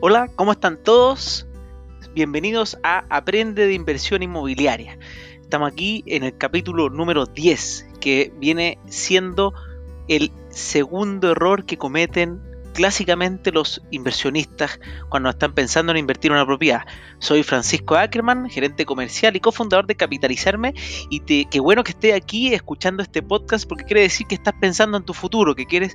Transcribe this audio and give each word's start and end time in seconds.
Hola, 0.00 0.30
¿cómo 0.36 0.52
están 0.52 0.80
todos? 0.80 1.48
Bienvenidos 2.14 2.78
a 2.84 3.04
Aprende 3.10 3.66
de 3.66 3.74
Inversión 3.74 4.22
Inmobiliaria. 4.22 4.96
Estamos 5.40 5.72
aquí 5.72 6.04
en 6.06 6.22
el 6.22 6.38
capítulo 6.38 6.88
número 6.88 7.26
10, 7.26 7.94
que 8.00 8.32
viene 8.38 8.78
siendo 8.86 9.54
el 10.06 10.30
segundo 10.50 11.32
error 11.32 11.64
que 11.64 11.78
cometen 11.78 12.40
clásicamente 12.74 13.52
los 13.52 13.82
inversionistas 13.90 14.80
cuando 15.08 15.28
están 15.30 15.52
pensando 15.52 15.92
en 15.92 15.98
invertir 15.98 16.30
en 16.30 16.36
una 16.36 16.46
propiedad. 16.46 16.82
Soy 17.18 17.42
Francisco 17.42 17.96
Ackerman, 17.96 18.48
gerente 18.48 18.84
comercial 18.84 19.36
y 19.36 19.40
cofundador 19.40 19.86
de 19.86 19.96
Capitalizarme 19.96 20.74
y 21.10 21.20
qué 21.20 21.60
bueno 21.60 21.84
que 21.84 21.92
esté 21.92 22.14
aquí 22.14 22.54
escuchando 22.54 23.02
este 23.02 23.22
podcast 23.22 23.68
porque 23.68 23.84
quiere 23.84 24.02
decir 24.02 24.26
que 24.26 24.34
estás 24.34 24.54
pensando 24.60 24.96
en 24.96 25.04
tu 25.04 25.14
futuro, 25.14 25.54
que 25.54 25.66
quieres 25.66 25.92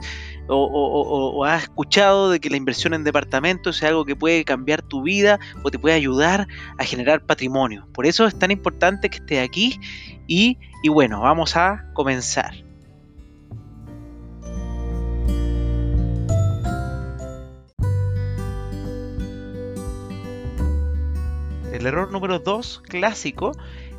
o, 0.48 1.46
has 1.46 1.64
escuchado 1.64 2.30
de 2.30 2.40
que 2.40 2.50
la 2.50 2.58
inversión 2.58 2.94
en 2.94 3.04
departamentos 3.04 3.78
es 3.78 3.84
algo 3.84 4.06
que 4.06 4.16
puede 4.16 4.44
cambiar 4.44 4.82
tu 4.82 5.04
vida 5.04 5.40
o 5.64 5.72
te 5.72 5.80
puede 5.80 5.96
ayudar 5.96 6.48
a 6.78 6.84
generar 6.84 7.26
patrimonio. 7.26 7.88
Por 7.94 8.06
eso 8.06 8.26
es 8.26 8.38
tan 8.38 8.52
importante 8.52 9.10
que 9.10 9.18
estés 9.18 9.44
aquí 9.44 9.80
y 10.28 10.58
bueno, 10.90 11.22
vamos 11.22 11.56
a 11.56 11.86
comenzar. 11.94 12.73
El 21.84 21.88
error 21.88 22.14
número 22.14 22.40
2 22.40 22.82
clásico 22.88 23.52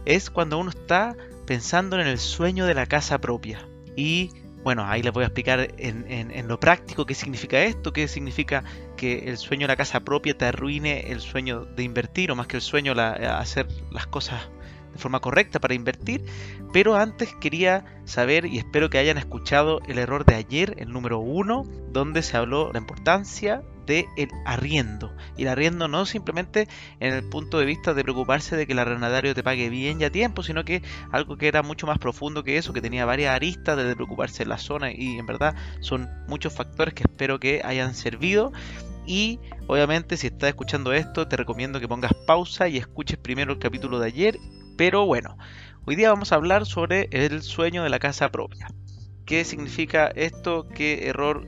es 0.06 0.30
cuando 0.30 0.56
uno 0.56 0.70
está 0.70 1.14
pensando 1.44 2.00
en 2.00 2.06
el 2.06 2.16
sueño 2.18 2.64
de 2.64 2.72
la 2.72 2.86
casa 2.86 3.20
propia. 3.20 3.68
Y 3.94 4.30
bueno, 4.62 4.86
ahí 4.86 5.02
les 5.02 5.12
voy 5.12 5.24
a 5.24 5.26
explicar 5.26 5.68
en, 5.76 6.48
lo 6.48 6.58
práctico 6.58 7.04
qué 7.04 7.14
significa 7.14 7.62
esto, 7.62 7.92
qué 7.92 8.08
significa 8.08 8.64
que 8.96 9.28
el 9.28 9.36
sueño 9.36 9.64
de 9.64 9.72
la 9.74 9.76
casa 9.76 10.00
propia 10.00 10.32
te 10.32 10.46
arruine 10.46 11.12
el 11.12 11.20
sueño 11.20 11.66
de 11.66 11.82
invertir, 11.82 12.32
o 12.32 12.36
más 12.36 12.46
que 12.46 12.56
el 12.56 12.62
sueño, 12.62 12.94
la, 12.94 13.12
hacer 13.38 13.68
las 13.90 14.06
cosas 14.06 14.48
de 14.94 14.98
forma 14.98 15.20
correcta 15.20 15.60
para 15.60 15.74
invertir. 15.74 16.24
Pero 16.72 16.96
antes 16.96 17.34
quería 17.40 17.84
saber, 18.04 18.46
y 18.46 18.58
espero 18.58 18.88
que 18.88 18.98
hayan 18.98 19.18
escuchado 19.18 19.80
el 19.86 19.98
error 19.98 20.24
de 20.24 20.36
ayer, 20.36 20.74
el 20.78 20.92
número 20.92 21.18
1, 21.18 21.64
donde 21.92 22.22
se 22.22 22.36
habló 22.36 22.72
la 22.72 22.78
importancia 22.78 23.62
de 23.86 24.06
el 24.16 24.28
arriendo. 24.44 25.12
Y 25.36 25.42
el 25.42 25.48
arriendo 25.48 25.88
no 25.88 26.06
simplemente 26.06 26.68
en 27.00 27.14
el 27.14 27.28
punto 27.28 27.58
de 27.58 27.66
vista 27.66 27.94
de 27.94 28.02
preocuparse 28.02 28.56
de 28.56 28.66
que 28.66 28.72
el 28.72 28.78
arrendatario 28.78 29.34
te 29.34 29.42
pague 29.42 29.68
bien 29.68 30.00
y 30.00 30.04
a 30.04 30.10
tiempo, 30.10 30.42
sino 30.42 30.64
que 30.64 30.82
algo 31.10 31.36
que 31.36 31.48
era 31.48 31.62
mucho 31.62 31.86
más 31.86 31.98
profundo 31.98 32.44
que 32.44 32.56
eso, 32.56 32.72
que 32.72 32.80
tenía 32.80 33.04
varias 33.04 33.34
aristas 33.34 33.76
de 33.76 33.94
preocuparse 33.94 34.44
de 34.44 34.48
la 34.48 34.58
zona 34.58 34.92
y 34.92 35.18
en 35.18 35.26
verdad 35.26 35.54
son 35.80 36.08
muchos 36.28 36.54
factores 36.54 36.94
que 36.94 37.04
espero 37.04 37.38
que 37.38 37.62
hayan 37.64 37.94
servido. 37.94 38.52
Y 39.06 39.38
obviamente 39.66 40.16
si 40.16 40.28
estás 40.28 40.48
escuchando 40.48 40.92
esto 40.92 41.28
te 41.28 41.36
recomiendo 41.36 41.78
que 41.78 41.88
pongas 41.88 42.12
pausa 42.26 42.68
y 42.68 42.78
escuches 42.78 43.18
primero 43.18 43.52
el 43.52 43.58
capítulo 43.58 43.98
de 43.98 44.06
ayer. 44.06 44.38
Pero 44.76 45.06
bueno, 45.06 45.36
hoy 45.84 45.96
día 45.96 46.10
vamos 46.10 46.32
a 46.32 46.36
hablar 46.36 46.66
sobre 46.66 47.08
el 47.12 47.42
sueño 47.42 47.82
de 47.82 47.90
la 47.90 47.98
casa 47.98 48.30
propia. 48.30 48.68
¿Qué 49.24 49.44
significa 49.44 50.08
esto? 50.08 50.68
¿Qué 50.68 51.08
error 51.08 51.46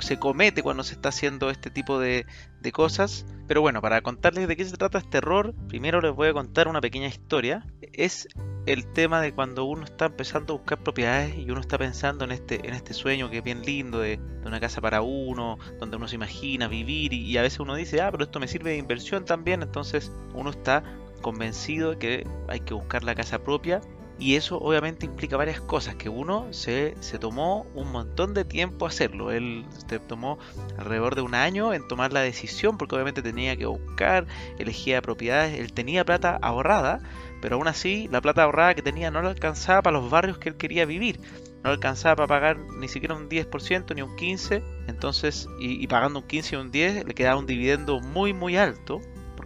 se 0.00 0.18
comete 0.18 0.62
cuando 0.62 0.82
se 0.82 0.94
está 0.94 1.10
haciendo 1.10 1.50
este 1.50 1.70
tipo 1.70 1.98
de, 1.98 2.26
cosas. 2.72 3.26
Pero 3.46 3.62
bueno, 3.62 3.80
para 3.80 4.00
contarles 4.02 4.46
de 4.46 4.56
qué 4.56 4.64
se 4.64 4.76
trata 4.76 4.98
este 4.98 5.18
error, 5.18 5.54
primero 5.68 6.00
les 6.00 6.14
voy 6.14 6.28
a 6.28 6.32
contar 6.32 6.68
una 6.68 6.80
pequeña 6.80 7.08
historia. 7.08 7.66
Es 7.92 8.28
el 8.66 8.86
tema 8.92 9.20
de 9.20 9.32
cuando 9.32 9.64
uno 9.64 9.84
está 9.84 10.06
empezando 10.06 10.54
a 10.54 10.56
buscar 10.58 10.78
propiedades 10.82 11.36
y 11.36 11.50
uno 11.50 11.60
está 11.60 11.78
pensando 11.78 12.24
en 12.24 12.32
este, 12.32 12.66
en 12.68 12.74
este 12.74 12.94
sueño 12.94 13.30
que 13.30 13.38
es 13.38 13.44
bien 13.44 13.62
lindo 13.62 14.00
de, 14.00 14.20
una 14.44 14.60
casa 14.60 14.80
para 14.80 15.02
uno, 15.02 15.58
donde 15.78 15.96
uno 15.96 16.06
se 16.08 16.14
imagina 16.16 16.68
vivir 16.68 17.12
y, 17.12 17.22
y 17.22 17.36
a 17.38 17.42
veces 17.42 17.60
uno 17.60 17.74
dice, 17.74 18.00
ah, 18.00 18.10
pero 18.10 18.24
esto 18.24 18.40
me 18.40 18.48
sirve 18.48 18.70
de 18.70 18.78
inversión 18.78 19.24
también, 19.24 19.62
entonces 19.62 20.12
uno 20.34 20.50
está 20.50 20.82
convencido 21.20 21.90
de 21.90 21.98
que 21.98 22.26
hay 22.48 22.60
que 22.60 22.74
buscar 22.74 23.04
la 23.04 23.14
casa 23.14 23.42
propia 23.42 23.80
y 24.20 24.36
eso 24.36 24.58
obviamente 24.58 25.06
implica 25.06 25.38
varias 25.38 25.62
cosas, 25.62 25.94
que 25.94 26.10
uno 26.10 26.52
se, 26.52 26.94
se 27.00 27.18
tomó 27.18 27.66
un 27.74 27.90
montón 27.90 28.34
de 28.34 28.44
tiempo 28.44 28.84
hacerlo. 28.84 29.32
Él 29.32 29.64
se 29.88 29.98
tomó 29.98 30.38
alrededor 30.76 31.14
de 31.14 31.22
un 31.22 31.34
año 31.34 31.72
en 31.72 31.88
tomar 31.88 32.12
la 32.12 32.20
decisión, 32.20 32.76
porque 32.76 32.94
obviamente 32.96 33.22
tenía 33.22 33.56
que 33.56 33.64
buscar, 33.64 34.26
elegía 34.58 35.00
propiedades, 35.00 35.58
él 35.58 35.72
tenía 35.72 36.04
plata 36.04 36.38
ahorrada, 36.42 37.00
pero 37.40 37.56
aún 37.56 37.66
así 37.66 38.08
la 38.12 38.20
plata 38.20 38.42
ahorrada 38.42 38.74
que 38.74 38.82
tenía 38.82 39.10
no 39.10 39.22
le 39.22 39.28
alcanzaba 39.28 39.80
para 39.80 39.98
los 39.98 40.10
barrios 40.10 40.36
que 40.36 40.50
él 40.50 40.56
quería 40.56 40.84
vivir. 40.84 41.18
No 41.64 41.70
alcanzaba 41.70 42.16
para 42.16 42.28
pagar 42.28 42.58
ni 42.58 42.88
siquiera 42.88 43.14
un 43.14 43.30
10% 43.30 43.94
ni 43.94 44.02
un 44.02 44.16
15%, 44.16 44.62
entonces, 44.86 45.48
y, 45.58 45.82
y 45.82 45.86
pagando 45.86 46.18
un 46.18 46.26
15 46.26 46.58
o 46.58 46.60
un 46.60 46.70
10 46.70 47.06
le 47.06 47.14
quedaba 47.14 47.38
un 47.38 47.46
dividendo 47.46 48.00
muy 48.00 48.34
muy 48.34 48.58
alto 48.58 49.00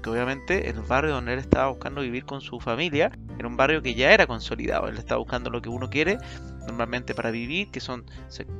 porque 0.04 0.18
obviamente 0.18 0.68
el 0.68 0.82
barrio 0.82 1.14
donde 1.14 1.32
él 1.32 1.38
estaba 1.38 1.68
buscando 1.68 2.02
vivir 2.02 2.26
con 2.26 2.42
su 2.42 2.60
familia 2.60 3.10
era 3.38 3.48
un 3.48 3.56
barrio 3.56 3.80
que 3.80 3.94
ya 3.94 4.12
era 4.12 4.26
consolidado, 4.26 4.86
él 4.86 4.98
estaba 4.98 5.18
buscando 5.18 5.48
lo 5.48 5.62
que 5.62 5.70
uno 5.70 5.88
quiere 5.88 6.18
normalmente 6.66 7.14
para 7.14 7.30
vivir, 7.30 7.70
que 7.70 7.80
son 7.80 8.04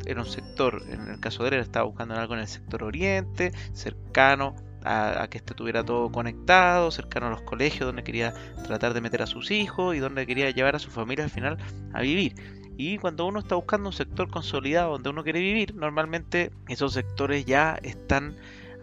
era 0.07 0.23
un 0.23 0.27
sector, 0.27 0.83
en 0.89 1.07
el 1.07 1.21
caso 1.21 1.43
de 1.43 1.51
él, 1.51 1.55
él 1.57 1.61
estaba 1.61 1.85
buscando 1.85 2.15
algo 2.15 2.33
en 2.33 2.41
el 2.41 2.49
sector 2.49 2.83
oriente, 2.83 3.53
cercano 3.75 4.57
a, 4.85 5.27
que 5.29 5.37
este 5.37 5.53
tuviera 5.53 5.85
todo 5.85 6.11
conectado, 6.11 6.91
cercano 6.91 7.27
a 7.27 7.31
los 7.31 7.43
colegios 7.43 7.87
donde 7.89 8.05
quería 8.05 8.33
tratar 8.67 8.95
de 8.95 9.03
meter 9.03 9.21
a 9.21 9.27
sus 9.27 9.51
hijos 9.51 9.95
y 9.95 9.99
donde 9.99 10.27
quería 10.27 10.49
llevar 10.49 10.77
a 10.77 10.79
su 10.79 10.91
familia 10.91 11.25
al 11.25 11.31
final 11.31 11.59
a 11.93 12.01
vivir. 12.01 12.37
Y 12.79 12.97
cuando 12.97 13.27
uno 13.27 13.41
está 13.41 13.55
buscando 13.55 13.91
un 13.91 13.93
sector 13.93 14.31
consolidado 14.31 14.93
donde 14.93 15.11
uno 15.11 15.23
quiere 15.23 15.41
vivir, 15.41 15.75
normalmente 15.75 16.53
esos 16.69 16.95
sectores 16.95 17.45
ya 17.45 17.79
están 17.83 18.35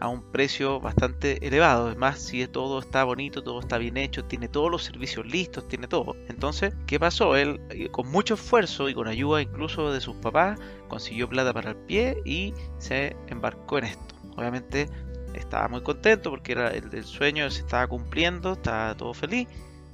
a 0.01 0.07
un 0.07 0.23
precio 0.23 0.79
bastante 0.79 1.45
elevado. 1.47 1.87
Además, 1.87 2.19
si 2.19 2.45
todo 2.47 2.79
está 2.79 3.03
bonito, 3.03 3.43
todo 3.43 3.59
está 3.59 3.77
bien 3.77 3.97
hecho, 3.97 4.25
tiene 4.25 4.47
todos 4.49 4.69
los 4.69 4.83
servicios 4.83 5.25
listos, 5.25 5.67
tiene 5.67 5.87
todo. 5.87 6.15
Entonces, 6.27 6.73
¿qué 6.87 6.99
pasó? 6.99 7.37
Él, 7.37 7.61
eh, 7.69 7.87
con 7.89 8.09
mucho 8.09 8.33
esfuerzo 8.33 8.89
y 8.89 8.95
con 8.95 9.07
ayuda 9.07 9.41
incluso 9.41 9.93
de 9.93 10.01
sus 10.01 10.15
papás, 10.15 10.59
consiguió 10.89 11.29
plata 11.29 11.53
para 11.53 11.69
el 11.71 11.75
pie 11.77 12.17
y 12.25 12.53
se 12.79 13.15
embarcó 13.27 13.77
en 13.77 13.85
esto. 13.85 14.15
Obviamente 14.35 14.89
estaba 15.35 15.67
muy 15.67 15.81
contento 15.81 16.31
porque 16.31 16.53
era 16.53 16.69
el, 16.71 17.03
sueño 17.03 17.49
se 17.51 17.61
estaba 17.61 17.87
cumpliendo, 17.87 18.53
estaba 18.53 18.97
todo 18.97 19.13
feliz, 19.13 19.47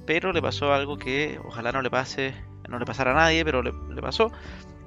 pero 0.06 0.32
le 0.32 0.40
pasó 0.40 0.72
algo 0.72 0.96
que 0.96 1.38
ojalá 1.44 1.70
no 1.70 1.82
le 1.82 1.90
pase, 1.90 2.34
no 2.68 2.78
le 2.78 2.86
pasara 2.86 3.10
a 3.10 3.14
nadie, 3.14 3.44
pero 3.44 3.62
le, 3.62 3.72
le 3.94 4.00
pasó 4.00 4.32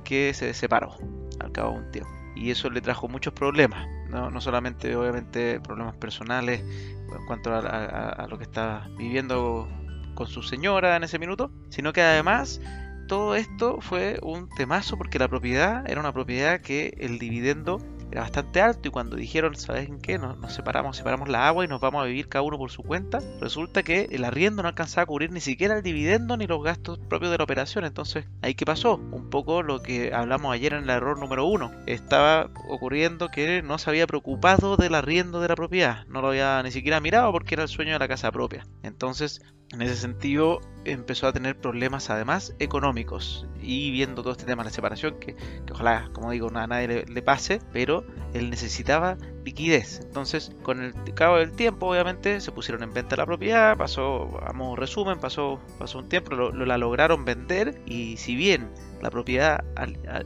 que 0.03 0.34
se 0.34 0.53
separó 0.56 0.98
al 1.40 1.52
cabo 1.52 1.74
de 1.74 1.78
un 1.78 1.92
tiempo 1.92 2.22
y 2.36 2.52
eso 2.52 2.70
le 2.70 2.82
trajo 2.82 3.08
muchos 3.08 3.34
problemas, 3.34 3.88
no, 4.12 4.42
solamente 4.42 4.96
obviamente 4.96 5.60
problemas 5.62 5.96
personales 5.96 6.62
en 6.62 7.26
cuanto 7.28 7.54
a, 7.54 8.28
lo 8.30 8.38
que 8.38 8.44
estaba 8.44 8.88
viviendo 8.98 9.68
con 10.14 10.28
su 10.28 10.44
señora 10.44 10.96
en 10.96 11.04
ese 11.04 11.18
minuto, 11.18 11.52
sino 11.70 11.94
que 11.94 12.02
además 12.02 12.62
todo 13.08 13.36
esto 13.36 13.80
fue 13.82 14.20
un 14.22 14.50
temazo 14.50 14.98
porque 14.98 15.20
la 15.20 15.28
propiedad 15.28 15.90
era 15.90 16.00
una 16.00 16.14
propiedad 16.14 16.62
que 16.62 16.94
el 17.00 17.20
dividendo 17.20 17.82
era 18.12 18.22
bastante 18.22 18.62
alto 18.62 18.88
y 18.88 18.92
cuando 18.92 19.16
dijeron, 19.16 19.56
¿sabes 19.56 19.88
en 19.88 20.00
qué? 20.00 20.18
Nos, 20.18 20.54
separamos, 20.54 20.98
separamos 20.98 21.30
la 21.30 21.48
agua 21.48 21.64
y 21.64 21.68
nos 21.68 21.80
vamos 21.80 22.04
a 22.04 22.06
vivir 22.06 22.28
cada 22.28 22.44
uno 22.44 22.58
por 22.58 22.72
su 22.72 22.84
cuenta, 22.84 23.20
resulta 23.40 23.84
que 23.84 24.10
el 24.12 24.26
arriendo 24.26 24.62
no 24.62 24.68
alcanzaba 24.70 25.04
a 25.04 25.06
cubrir 25.06 25.32
ni 25.32 25.40
siquiera 25.40 25.78
el 25.78 25.84
dividendo 25.84 26.38
ni 26.38 26.48
los 26.48 26.64
gastos 26.64 27.00
propios 27.00 27.32
de 27.32 27.38
la 27.38 27.44
operación. 27.44 27.86
Entonces, 27.86 28.26
¿ahí 28.42 28.54
qué 28.54 28.66
pasó? 28.66 28.96
Un 28.96 29.30
poco 29.30 29.64
lo 29.64 29.82
que 29.82 30.14
hablamos 30.14 30.54
ayer 30.54 30.74
en 30.74 30.84
el 30.84 30.90
error 30.90 31.20
número 31.20 31.46
uno. 31.46 31.72
Estaba 31.86 32.50
ocurriendo 32.68 33.30
que 33.30 33.62
no 33.62 33.78
se 33.78 33.90
había 33.90 34.08
preocupado 34.08 34.78
del 34.78 34.96
arriendo 34.96 35.40
de 35.40 35.48
la 35.48 35.56
propiedad, 35.56 36.06
no 36.08 36.22
lo 36.22 36.30
había 36.30 36.62
ni 36.64 36.72
siquiera 36.72 37.00
mirado 37.00 37.32
porque 37.32 37.56
era 37.56 37.64
el 37.64 37.70
sueño 37.70 37.94
de 37.94 38.00
la 38.00 38.08
casa 38.08 38.32
propia. 38.32 38.66
Entonces, 38.84 39.42
en 39.72 39.82
ese 39.82 39.96
sentido, 39.96 40.60
empezó 40.84 41.28
a 41.28 41.34
tener 41.34 41.58
problemas 41.58 42.10
además 42.10 42.54
económicos 42.60 43.48
y 43.62 43.92
viendo 43.92 44.22
todo 44.22 44.34
este 44.34 44.46
tema 44.46 44.64
de 44.64 44.70
la 44.70 44.74
separación, 44.74 45.18
que, 45.20 45.36
ojalá, 45.72 46.10
como 46.14 46.32
digo, 46.32 46.50
a 46.54 46.68
nadie 46.68 47.06
le, 47.08 47.22
pase, 47.22 47.62
pero 47.72 48.01
él 48.34 48.50
necesitaba 48.50 49.18
liquidez. 49.44 50.00
Entonces, 50.03 50.52
con 50.64 50.82
el 50.82 50.94
cabo 51.14 51.38
del 51.38 51.52
tiempo, 51.52 51.88
obviamente, 51.88 52.40
se 52.42 52.52
pusieron 52.52 52.84
en 52.84 52.94
venta 52.94 53.16
la 53.16 53.26
propiedad, 53.26 53.78
pasó, 53.78 54.28
vamos, 54.28 54.78
resumen, 54.78 55.20
pasó, 55.20 55.59
pasó 55.78 56.00
un 56.00 56.09
tiempo, 56.09 56.34
lo, 56.36 56.52
la 56.52 56.78
lograron 56.78 57.26
vender 57.26 57.82
y 57.86 58.18
si 58.18 58.36
bien 58.36 58.70
la 59.02 59.09
propiedad, 59.09 59.64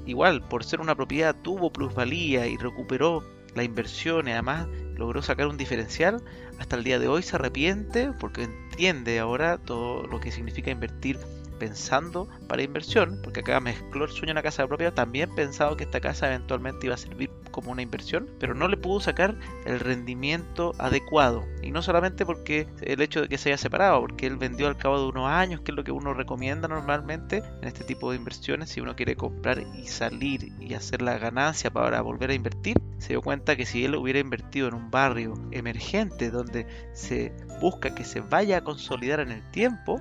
igual, 0.06 0.42
por 0.48 0.64
ser 0.64 0.82
una 0.82 0.96
propiedad, 0.96 1.36
tuvo 1.42 1.72
plusvalía 1.72 2.48
y 2.48 2.58
recuperó 2.58 3.24
la 3.56 3.64
inversión 3.64 4.28
y 4.28 4.32
además 4.32 4.68
logró 4.96 5.22
sacar 5.22 5.48
un 5.48 5.58
diferencial, 5.58 6.22
hasta 6.60 6.76
el 6.76 6.84
día 6.84 7.00
de 7.00 7.08
hoy 7.08 7.24
se 7.24 7.38
arrepiente 7.38 8.12
porque 8.20 8.44
entiende 8.44 9.20
ahora 9.20 9.58
todo 9.58 10.06
lo 10.08 10.20
que 10.20 10.32
significa 10.32 10.72
invertir 10.72 11.18
pensando 11.58 12.28
para 12.48 12.64
inversión, 12.64 13.20
porque 13.24 13.42
acá 13.42 13.60
mezcló 13.60 14.06
el 14.06 14.12
sueño 14.12 14.28
de 14.28 14.32
una 14.34 14.44
casa 14.44 14.68
propia, 14.68 14.94
también 14.94 15.34
pensado 15.36 15.78
que 15.78 15.84
esta 15.84 16.00
casa 16.00 16.28
eventualmente 16.28 16.86
iba 16.86 16.96
a 16.96 16.98
servir 16.98 17.30
como 17.52 17.72
una 17.72 17.82
inversión, 17.82 18.30
pero 18.40 18.54
no 18.54 18.68
le 18.68 18.78
pudo 18.78 19.00
sacar 19.00 19.36
el 19.66 19.80
rendimiento 19.80 20.74
adecuado. 20.78 21.46
Y 21.62 21.72
no 21.72 21.82
solamente 21.82 22.26
porque 22.26 22.68
el 22.82 23.02
hecho 23.02 23.22
de 23.22 23.30
que 23.30 23.38
se 23.38 23.50
haya 23.50 23.58
separado, 23.58 24.02
porque 24.02 24.28
él 24.28 24.38
vendió 24.38 24.68
al 24.68 24.78
cabo 24.78 25.00
de 25.00 25.08
unos 25.08 25.30
años, 25.30 25.62
que 25.62 25.72
es 25.72 25.76
lo 25.76 25.84
que 25.84 25.92
uno 25.92 26.14
recomienda 26.14 26.68
normalmente 26.68 27.44
en 27.62 27.68
este 27.68 27.84
tipo 27.84 28.12
de 28.12 28.18
inversiones, 28.18 28.70
si 28.70 28.82
uno 28.82 28.96
quiere 28.96 29.16
comprar 29.16 29.64
y 29.76 29.88
salir 29.88 30.52
y 30.60 30.74
hacer 30.74 31.02
la 31.02 31.18
ganancia 31.18 31.72
para 31.72 32.02
volver 32.02 32.30
a 32.32 32.34
invertir, 32.34 32.82
se 32.98 33.10
dio 33.10 33.22
cuenta 33.22 33.56
que 33.56 33.66
si 33.66 33.86
él 33.86 33.96
hubiera 33.96 34.20
invertido 34.20 34.68
en 34.68 34.74
un 34.74 34.92
barrio 34.92 35.34
emergente 35.52 36.32
donde 36.32 36.68
se 36.94 37.34
busca 37.62 37.96
que 37.96 38.04
se 38.04 38.22
vaya 38.22 38.58
a 38.58 38.64
consolidar 38.64 39.20
en 39.20 39.32
el 39.32 39.52
tiempo, 39.52 40.00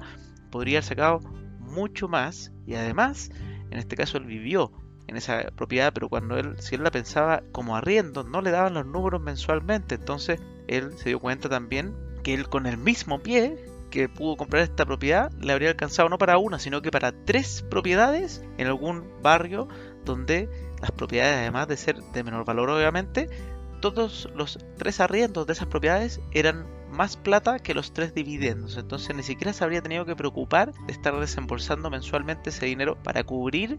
podría 0.50 0.78
haber 0.78 0.84
sacado 0.84 1.20
mucho 1.64 2.08
más 2.08 2.52
y 2.66 2.74
además, 2.74 3.30
en 3.70 3.78
este 3.78 3.96
caso 3.96 4.18
él 4.18 4.24
vivió 4.24 4.72
en 5.06 5.16
esa 5.16 5.50
propiedad, 5.54 5.92
pero 5.92 6.08
cuando 6.08 6.38
él, 6.38 6.56
si 6.60 6.74
él 6.74 6.82
la 6.82 6.90
pensaba 6.90 7.42
como 7.52 7.76
arriendo, 7.76 8.24
no 8.24 8.40
le 8.40 8.50
daban 8.50 8.74
los 8.74 8.86
números 8.86 9.20
mensualmente, 9.20 9.96
entonces 9.96 10.40
él 10.66 10.92
se 10.96 11.10
dio 11.10 11.20
cuenta 11.20 11.48
también 11.48 11.94
que 12.22 12.34
él 12.34 12.48
con 12.48 12.66
el 12.66 12.78
mismo 12.78 13.20
pie 13.20 13.56
que 13.90 14.08
pudo 14.08 14.36
comprar 14.36 14.62
esta 14.62 14.84
propiedad 14.86 15.30
le 15.40 15.52
habría 15.52 15.68
alcanzado 15.68 16.08
no 16.08 16.18
para 16.18 16.38
una, 16.38 16.58
sino 16.58 16.82
que 16.82 16.90
para 16.90 17.12
tres 17.12 17.64
propiedades 17.70 18.42
en 18.58 18.66
algún 18.66 19.04
barrio 19.22 19.68
donde 20.04 20.48
las 20.80 20.90
propiedades, 20.90 21.36
además 21.36 21.68
de 21.68 21.76
ser 21.76 22.02
de 22.02 22.24
menor 22.24 22.44
valor 22.44 22.70
obviamente, 22.70 23.28
todos 23.80 24.28
los 24.34 24.58
tres 24.78 25.00
arriendos 25.00 25.46
de 25.46 25.52
esas 25.52 25.68
propiedades 25.68 26.20
eran 26.32 26.66
más 26.94 27.16
plata 27.16 27.58
que 27.58 27.74
los 27.74 27.92
tres 27.92 28.14
dividendos. 28.14 28.76
Entonces 28.76 29.14
ni 29.14 29.22
siquiera 29.22 29.52
se 29.52 29.64
habría 29.64 29.82
tenido 29.82 30.06
que 30.06 30.16
preocupar 30.16 30.72
de 30.86 30.92
estar 30.92 31.18
desembolsando 31.18 31.90
mensualmente 31.90 32.50
ese 32.50 32.66
dinero 32.66 32.96
para 33.02 33.24
cubrir 33.24 33.78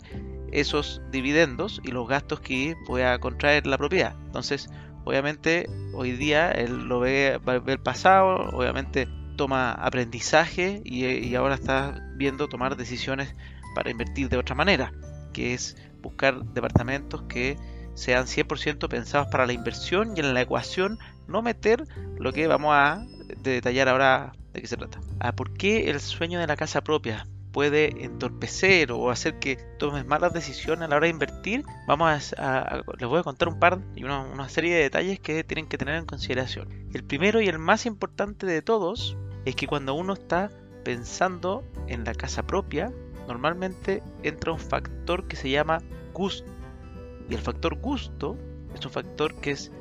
esos 0.52 1.02
dividendos 1.12 1.82
y 1.84 1.92
los 1.92 2.08
gastos 2.08 2.40
que 2.40 2.76
pueda 2.86 3.18
contraer 3.20 3.66
la 3.68 3.78
propiedad. 3.78 4.16
Entonces, 4.26 4.70
obviamente, 5.04 5.68
hoy 5.94 6.12
día 6.12 6.52
él 6.52 6.88
lo 6.88 7.00
ve, 7.00 7.40
ve 7.44 7.74
el 7.74 7.80
pasado, 7.80 8.50
obviamente 8.56 9.08
toma 9.36 9.72
aprendizaje 9.72 10.82
y, 10.86 11.06
y 11.06 11.36
ahora 11.36 11.56
está 11.56 12.02
viendo 12.16 12.48
tomar 12.48 12.78
decisiones 12.78 13.36
para 13.74 13.90
invertir 13.90 14.30
de 14.30 14.38
otra 14.38 14.56
manera, 14.56 14.94
que 15.34 15.54
es 15.54 15.76
buscar 16.02 16.46
departamentos 16.46 17.24
que 17.24 17.58
sean 17.96 18.26
100% 18.26 18.88
pensados 18.88 19.28
para 19.28 19.48
la 19.48 19.54
inversión 19.54 20.14
y 20.16 20.20
en 20.20 20.34
la 20.34 20.42
ecuación 20.42 21.00
no 21.28 21.42
meter 21.42 21.86
lo 22.18 22.32
que 22.32 22.48
vamos 22.48 22.74
a 22.74 23.06
detallar 23.42 23.90
ahora 23.90 24.34
de 24.54 24.62
qué 24.62 24.68
se 24.68 24.78
trata. 24.78 25.00
¿A 25.20 25.30
ah, 25.30 25.36
¿Por 25.36 25.54
qué 25.54 25.90
el 25.90 26.00
sueño 26.00 26.40
de 26.40 26.48
la 26.48 26.56
casa 26.56 26.84
propia 26.84 27.28
puede 27.52 28.04
entorpecer 28.04 28.92
o 28.92 29.10
hacer 29.10 29.40
que 29.40 29.56
tomes 29.80 30.06
malas 30.06 30.34
decisiones 30.34 30.84
a 30.84 30.88
la 30.90 30.98
hora 30.98 31.06
de 31.06 31.12
invertir? 31.12 31.64
Vamos 31.88 32.36
a, 32.38 32.82
les 33.00 33.10
voy 33.10 33.20
a 33.20 33.24
contar 33.24 33.48
un 33.48 33.60
par 33.60 33.80
y 33.96 34.04
una, 34.04 34.22
una 34.22 34.50
serie 34.50 34.76
de 34.76 34.84
detalles 34.84 35.20
que 35.20 35.44
tienen 35.44 35.68
que 35.68 35.78
tener 35.78 35.96
en 35.96 36.06
consideración. 36.06 36.70
El 36.94 37.04
primero 37.04 37.42
y 37.42 37.48
el 37.48 37.60
más 37.60 37.86
importante 37.86 38.46
de 38.46 38.62
todos 38.62 39.18
es 39.46 39.56
que 39.56 39.68
cuando 39.68 39.94
uno 39.94 40.14
está 40.14 40.52
pensando 40.84 41.64
en 41.88 42.04
la 42.04 42.14
casa 42.14 42.44
propia, 42.44 42.92
normalmente 43.28 44.04
entra 44.24 44.52
un 44.52 44.60
factor 44.60 45.28
que 45.28 45.36
se 45.36 45.50
llama 45.50 45.82
gusto. 46.14 46.55
Y 47.30 47.36
el 47.36 47.42
factor 47.42 47.76
gusto 47.76 48.38
es 48.74 48.86
un 48.86 48.92
factor 48.92 49.34
que 49.36 49.52
es 49.52 49.72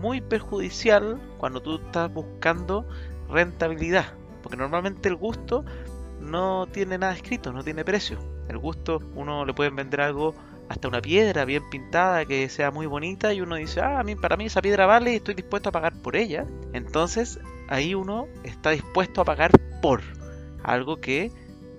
muy 0.00 0.20
perjudicial 0.20 1.20
cuando 1.38 1.60
tú 1.60 1.76
estás 1.76 2.12
buscando 2.12 2.86
rentabilidad. 3.28 4.14
Porque 4.42 4.56
normalmente 4.56 5.08
el 5.08 5.16
gusto 5.16 5.64
no 6.20 6.66
tiene 6.66 6.98
nada 6.98 7.14
escrito, 7.14 7.52
no 7.52 7.64
tiene 7.64 7.84
precio. 7.84 8.18
El 8.48 8.58
gusto, 8.58 9.00
uno 9.14 9.44
le 9.44 9.54
pueden 9.54 9.74
vender 9.74 10.00
algo, 10.02 10.34
hasta 10.68 10.88
una 10.88 11.00
piedra 11.00 11.44
bien 11.44 11.68
pintada 11.70 12.24
que 12.24 12.48
sea 12.48 12.70
muy 12.70 12.86
bonita 12.86 13.32
y 13.32 13.40
uno 13.40 13.56
dice, 13.56 13.80
ah, 13.80 14.00
a 14.00 14.04
mí, 14.04 14.16
para 14.16 14.36
mí 14.36 14.46
esa 14.46 14.62
piedra 14.62 14.86
vale 14.86 15.12
y 15.12 15.16
estoy 15.16 15.34
dispuesto 15.34 15.68
a 15.68 15.72
pagar 15.72 15.94
por 16.02 16.16
ella. 16.16 16.46
Entonces 16.72 17.38
ahí 17.68 17.94
uno 17.94 18.26
está 18.42 18.70
dispuesto 18.70 19.20
a 19.20 19.24
pagar 19.24 19.50
por 19.80 20.02
algo 20.62 21.00
que 21.00 21.30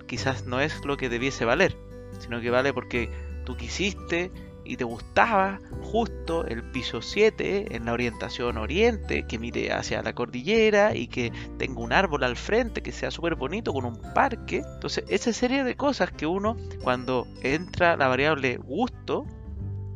quizás 0.08 0.46
no 0.46 0.60
es 0.60 0.86
lo 0.86 0.98
que 0.98 1.10
debiese 1.10 1.46
valer, 1.46 1.76
sino 2.20 2.42
que 2.42 2.50
vale 2.50 2.74
porque 2.74 3.10
tú 3.46 3.58
quisiste 3.58 4.32
y 4.66 4.78
te 4.78 4.84
gustaba 4.84 5.62
justo 5.82 6.46
el 6.46 6.64
piso 6.64 7.02
7 7.02 7.76
en 7.76 7.86
la 7.86 7.94
orientación 7.94 8.58
oriente, 8.58 9.26
que 9.28 9.40
mire 9.40 9.72
hacia 9.72 10.02
la 10.02 10.14
cordillera 10.14 10.96
y 10.96 11.08
que 11.08 11.32
tenga 11.58 11.80
un 11.82 11.94
árbol 11.94 12.24
al 12.24 12.36
frente, 12.36 12.82
que 12.82 12.92
sea 12.92 13.12
súper 13.12 13.36
bonito 13.36 13.72
con 13.72 13.86
un 13.86 14.02
parque. 14.14 14.64
Entonces, 14.74 15.06
esa 15.08 15.32
serie 15.32 15.64
de 15.64 15.76
cosas 15.76 16.12
que 16.12 16.26
uno, 16.26 16.58
cuando 16.84 17.28
entra 17.44 17.96
la 17.96 18.08
variable 18.08 18.58
gusto 18.58 19.26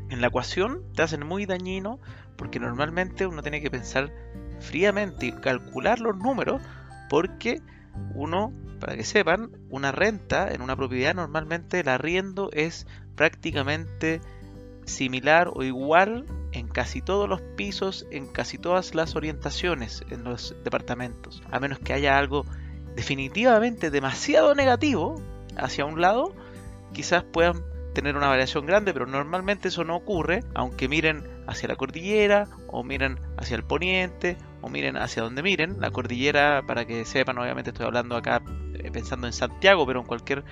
en 0.10 0.21
la 0.21 0.27
ecuación, 0.27 0.83
te 0.95 1.01
hacen 1.01 1.25
muy 1.25 1.45
dañino 1.45 2.00
porque 2.38 2.60
normalmente 2.60 3.27
uno 3.27 3.42
tiene 3.42 3.62
que 3.62 3.71
pensar 3.71 4.13
fríamente 4.60 5.27
y 5.27 5.31
calcular 5.31 6.00
los 6.00 6.18
números 6.18 6.62
porque 7.10 7.62
uno, 8.13 8.54
para 8.80 8.95
que 8.95 9.04
sepan, 9.04 9.51
una 9.69 9.92
renta 9.92 10.51
en 10.51 10.62
una 10.62 10.75
propiedad 10.75 11.16
normalmente 11.16 11.80
el 11.80 11.89
arriendo 11.89 12.50
es 12.54 12.88
prácticamente 13.16 14.21
similar 14.89 15.50
o 15.53 15.63
igual 15.63 16.25
en 16.51 16.68
casi 16.68 17.01
todos 17.01 17.30
los 17.30 17.41
pisos, 17.41 18.06
en 18.12 18.27
casi 18.27 18.57
todas 18.57 18.95
las 18.95 19.15
orientaciones 19.15 20.03
en 20.09 20.24
los 20.24 20.56
departamentos. 20.63 21.41
A 21.51 21.59
menos 21.59 21.80
que 21.80 21.94
haya 21.94 22.18
algo 22.18 22.45
definitivamente 22.95 23.91
demasiado 23.91 24.56
negativo 24.56 25.21
hacia 25.56 25.86
un 25.86 26.01
lado, 26.01 26.33
quizás 26.94 27.24
puedan 27.24 27.63
tener 27.94 28.15
una 28.15 28.27
variación 28.27 28.65
grande, 28.65 28.94
pero 28.94 29.06
normalmente 29.06 29.69
eso 29.69 29.83
no 29.83 29.95
ocurre, 29.95 30.44
aunque 30.53 30.88
miren 30.88 31.27
hacia 31.47 31.68
la 31.68 31.75
cordillera 31.75 32.47
o 32.68 32.83
miren 32.83 33.19
hacia 33.38 33.56
el 33.56 33.63
poniente 33.63 34.38
o 34.62 34.69
miren 34.69 34.97
hacia 34.97 35.24
donde 35.24 35.44
miren. 35.44 35.80
La 35.80 35.92
cordillera, 35.92 36.63
para 36.65 36.85
que 36.85 37.06
sepan, 37.06 37.38
obviamente 37.38 37.71
estoy 37.71 37.85
hablando 37.85 38.15
acá 38.15 38.42
eh, 38.75 38.92
pensando 38.92 39.27
en 39.27 39.33
Santiago, 39.33 39.85
pero 39.85 40.01
en 40.01 40.06
cualquier 40.06 40.44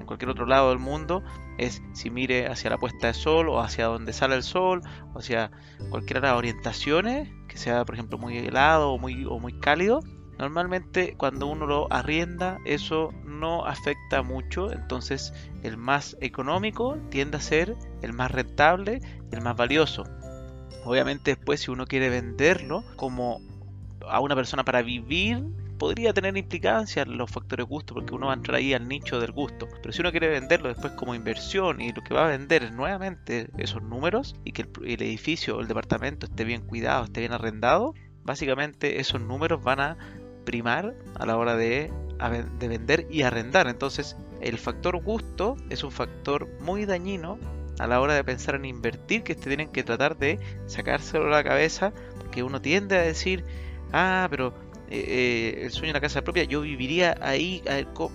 en 0.00 0.06
cualquier 0.06 0.30
otro 0.30 0.46
lado 0.46 0.70
del 0.70 0.78
mundo 0.78 1.22
es 1.58 1.82
si 1.92 2.10
mire 2.10 2.46
hacia 2.48 2.70
la 2.70 2.78
puesta 2.78 3.08
de 3.08 3.14
sol 3.14 3.48
o 3.48 3.60
hacia 3.60 3.86
donde 3.86 4.12
sale 4.12 4.34
el 4.34 4.42
sol 4.42 4.82
o 5.12 5.18
hacia 5.18 5.50
cualquiera 5.90 6.20
de 6.20 6.26
las 6.28 6.36
orientaciones 6.36 7.28
que 7.48 7.58
sea 7.58 7.84
por 7.84 7.94
ejemplo 7.94 8.18
muy 8.18 8.38
helado 8.38 8.92
o 8.92 8.98
muy, 8.98 9.24
o 9.24 9.38
muy 9.38 9.52
cálido. 9.52 10.00
Normalmente 10.38 11.14
cuando 11.18 11.46
uno 11.46 11.66
lo 11.66 11.92
arrienda 11.92 12.58
eso 12.64 13.10
no 13.24 13.66
afecta 13.66 14.22
mucho. 14.22 14.72
Entonces 14.72 15.34
el 15.62 15.76
más 15.76 16.16
económico 16.20 16.96
tiende 17.10 17.36
a 17.36 17.40
ser 17.40 17.76
el 18.02 18.14
más 18.14 18.30
rentable 18.30 19.00
el 19.30 19.42
más 19.42 19.56
valioso. 19.56 20.04
Obviamente 20.84 21.34
después 21.34 21.60
si 21.60 21.70
uno 21.70 21.86
quiere 21.86 22.08
venderlo 22.08 22.82
como 22.96 23.40
a 24.08 24.20
una 24.20 24.34
persona 24.34 24.64
para 24.64 24.80
vivir 24.80 25.44
podría 25.80 26.12
tener 26.12 26.36
implicancia 26.36 27.06
los 27.06 27.30
factores 27.30 27.64
gusto 27.66 27.94
porque 27.94 28.14
uno 28.14 28.26
va 28.26 28.34
a 28.34 28.36
entrar 28.36 28.56
ahí 28.56 28.74
al 28.74 28.86
nicho 28.86 29.18
del 29.18 29.32
gusto. 29.32 29.66
Pero 29.80 29.92
si 29.92 30.02
uno 30.02 30.10
quiere 30.10 30.28
venderlo 30.28 30.68
después 30.68 30.92
como 30.92 31.14
inversión 31.14 31.80
y 31.80 31.90
lo 31.90 32.02
que 32.02 32.12
va 32.12 32.26
a 32.26 32.28
vender 32.28 32.64
es 32.64 32.72
nuevamente 32.72 33.48
esos 33.56 33.82
números 33.82 34.36
y 34.44 34.52
que 34.52 34.66
el, 34.84 35.02
edificio 35.02 35.56
o 35.56 35.60
el 35.62 35.68
departamento 35.68 36.26
esté 36.26 36.44
bien 36.44 36.66
cuidado, 36.66 37.04
esté 37.04 37.20
bien 37.20 37.32
arrendado, 37.32 37.94
básicamente 38.22 39.00
esos 39.00 39.22
números 39.22 39.64
van 39.64 39.80
a 39.80 39.96
primar 40.44 40.94
a 41.14 41.24
la 41.24 41.38
hora 41.38 41.56
de, 41.56 41.90
de 42.58 42.68
vender 42.68 43.06
y 43.10 43.22
arrendar. 43.22 43.66
Entonces 43.66 44.18
el 44.42 44.58
factor 44.58 45.02
gusto 45.02 45.56
es 45.70 45.82
un 45.82 45.92
factor 45.92 46.46
muy 46.60 46.84
dañino 46.84 47.38
a 47.78 47.86
la 47.86 48.02
hora 48.02 48.12
de 48.12 48.22
pensar 48.22 48.54
en 48.56 48.66
invertir 48.66 49.22
que 49.22 49.34
tienen 49.34 49.72
que 49.72 49.82
tratar 49.82 50.18
de 50.18 50.38
sacárselo 50.66 51.28
a 51.28 51.30
la 51.30 51.42
cabeza 51.42 51.94
porque 52.18 52.42
uno 52.42 52.60
tiende 52.60 52.98
a 52.98 53.00
decir 53.00 53.46
ah 53.92 54.28
pero 54.30 54.52
eh, 54.90 55.62
el 55.62 55.70
sueño 55.70 55.88
de 55.88 55.94
la 55.94 56.00
casa 56.00 56.22
propia, 56.22 56.44
yo 56.44 56.62
viviría 56.62 57.16
ahí 57.20 57.62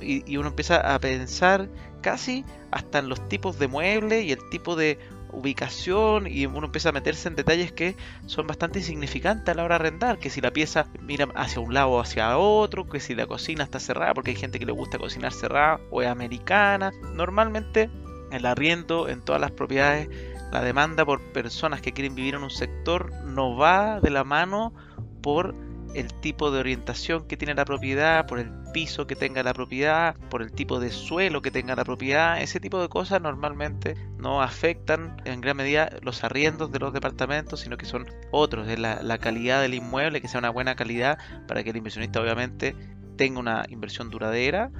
y, 0.01 0.37
uno 0.37 0.49
empieza 0.49 0.93
a 0.93 0.99
pensar 0.99 1.69
casi 2.01 2.43
hasta 2.71 2.99
en 2.99 3.07
los 3.09 3.27
tipos 3.29 3.57
de 3.57 3.67
muebles 3.67 4.25
y 4.25 4.31
el 4.31 4.49
tipo 4.49 4.75
de 4.75 4.99
ubicación 5.31 6.27
y 6.27 6.45
uno 6.45 6.65
empieza 6.65 6.89
a 6.89 6.91
meterse 6.91 7.27
en 7.27 7.35
detalles 7.35 7.71
que 7.71 7.95
son 8.25 8.47
bastante 8.47 8.79
insignificantes 8.79 9.53
a 9.53 9.55
la 9.55 9.63
hora 9.63 9.79
de 9.79 9.87
arrendar, 9.87 10.19
que 10.19 10.29
si 10.29 10.41
la 10.41 10.51
pieza 10.51 10.87
mira 11.01 11.27
hacia 11.35 11.61
un 11.61 11.73
lado 11.73 11.91
o 11.91 11.99
hacia 11.99 12.37
otro, 12.37 12.87
que 12.87 12.99
si 12.99 13.15
la 13.15 13.25
cocina 13.25 13.63
está 13.63 13.79
cerrada, 13.79 14.13
porque 14.13 14.31
hay 14.31 14.37
gente 14.37 14.59
que 14.59 14.65
le 14.65 14.71
gusta 14.71 14.97
cocinar 14.97 15.33
cerrada 15.33 15.79
o 15.91 16.01
es 16.01 16.07
americana. 16.07 16.91
Normalmente 17.13 17.89
el 18.31 18.45
arriendo 18.45 19.07
en 19.07 19.21
todas 19.21 19.41
las 19.41 19.51
propiedades, 19.51 20.09
la 20.51 20.61
demanda 20.61 21.05
por 21.05 21.21
personas 21.31 21.81
que 21.81 21.93
quieren 21.93 22.15
vivir 22.15 22.35
en 22.35 22.43
un 22.43 22.49
sector 22.49 23.11
no 23.25 23.55
va 23.55 23.99
de 23.99 24.09
la 24.09 24.23
mano 24.23 24.73
por 25.21 25.55
el 25.95 26.13
tipo 26.13 26.51
de 26.51 26.59
orientación 26.59 27.25
que 27.27 27.37
tiene 27.37 27.53
la 27.53 27.65
propiedad, 27.65 28.27
por 28.27 28.39
el 28.39 28.51
piso 28.73 29.07
que 29.07 29.15
tenga 29.15 29.43
la 29.43 29.53
propiedad, 29.53 30.15
por 30.29 30.41
el 30.41 30.51
tipo 30.51 30.79
de 30.79 30.91
suelo 30.91 31.41
que 31.41 31.51
tenga 31.51 31.75
la 31.75 31.85
propiedad. 31.85 32.41
Ese 32.41 32.59
tipo 32.59 32.81
de 32.81 32.89
cosas 32.89 33.21
normalmente 33.21 33.95
no 34.17 34.41
afectan 34.41 35.21
en 35.25 35.41
gran 35.41 35.57
medida 35.57 35.89
los 36.01 36.23
arriendos 36.23 36.71
de 36.71 36.79
los 36.79 36.93
departamentos, 36.93 37.61
sino 37.61 37.77
que 37.77 37.85
son 37.85 38.05
otros, 38.31 38.67
la, 38.77 39.01
la 39.01 39.17
calidad 39.17 39.61
del 39.61 39.73
inmueble, 39.73 40.21
que 40.21 40.27
sea 40.27 40.39
una 40.39 40.49
buena 40.49 40.75
calidad 40.75 41.17
para 41.47 41.63
que 41.63 41.69
el 41.69 41.77
inversionista 41.77 42.21
obviamente 42.21 42.75
tenga 43.15 43.39
una 43.39 43.65
inversión 43.69 44.09
duradera 44.09 44.71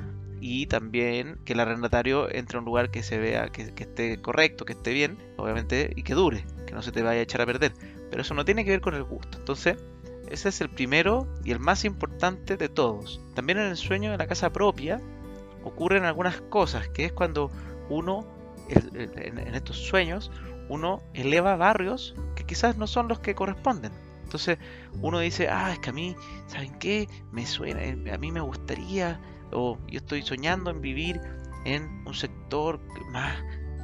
y 0.41 0.67
también 0.67 1.39
que 1.45 1.53
el 1.53 1.59
arrendatario 1.59 2.29
entre 2.31 2.57
a 2.57 2.59
un 2.59 2.65
lugar 2.65 2.91
que 2.91 3.03
se 3.03 3.17
vea 3.17 3.47
que, 3.49 3.73
que 3.73 3.83
esté 3.83 4.21
correcto, 4.21 4.65
que 4.65 4.73
esté 4.73 4.91
bien, 4.91 5.17
obviamente, 5.37 5.93
y 5.95 6.03
que 6.03 6.13
dure, 6.13 6.45
que 6.67 6.73
no 6.73 6.81
se 6.81 6.91
te 6.91 7.01
vaya 7.01 7.21
a 7.21 7.23
echar 7.23 7.41
a 7.41 7.45
perder. 7.45 7.73
Pero 8.11 8.21
eso 8.21 8.33
no 8.33 8.45
tiene 8.45 8.65
que 8.65 8.71
ver 8.71 8.81
con 8.81 8.93
el 8.93 9.03
gusto. 9.03 9.37
Entonces, 9.39 9.77
ese 10.29 10.49
es 10.49 10.61
el 10.61 10.69
primero 10.69 11.27
y 11.43 11.51
el 11.51 11.59
más 11.59 11.85
importante 11.85 12.57
de 12.57 12.69
todos. 12.69 13.21
También 13.33 13.59
en 13.59 13.67
el 13.67 13.77
sueño 13.77 14.11
de 14.11 14.17
la 14.17 14.27
casa 14.27 14.51
propia 14.51 15.01
ocurren 15.63 16.03
algunas 16.03 16.41
cosas, 16.41 16.87
que 16.89 17.05
es 17.05 17.11
cuando 17.11 17.51
uno, 17.89 18.27
en 18.69 19.55
estos 19.55 19.77
sueños, 19.77 20.31
uno 20.69 21.03
eleva 21.13 21.55
barrios 21.55 22.15
que 22.35 22.45
quizás 22.45 22.77
no 22.77 22.87
son 22.87 23.07
los 23.07 23.19
que 23.19 23.35
corresponden. 23.35 23.91
Entonces 24.23 24.57
uno 25.01 25.19
dice, 25.19 25.47
ah, 25.49 25.71
es 25.73 25.79
que 25.79 25.91
a 25.91 25.93
mí, 25.93 26.15
¿saben 26.47 26.77
qué? 26.79 27.07
Me 27.31 27.45
suena, 27.45 27.83
eh, 27.83 28.11
a 28.11 28.17
mí 28.17 28.31
me 28.31 28.41
gustaría, 28.41 29.19
o 29.51 29.77
yo 29.87 29.99
estoy 29.99 30.23
soñando 30.23 30.71
en 30.71 30.81
vivir 30.81 31.21
en 31.65 32.03
un 32.05 32.13
sector 32.13 32.79
más 33.11 33.35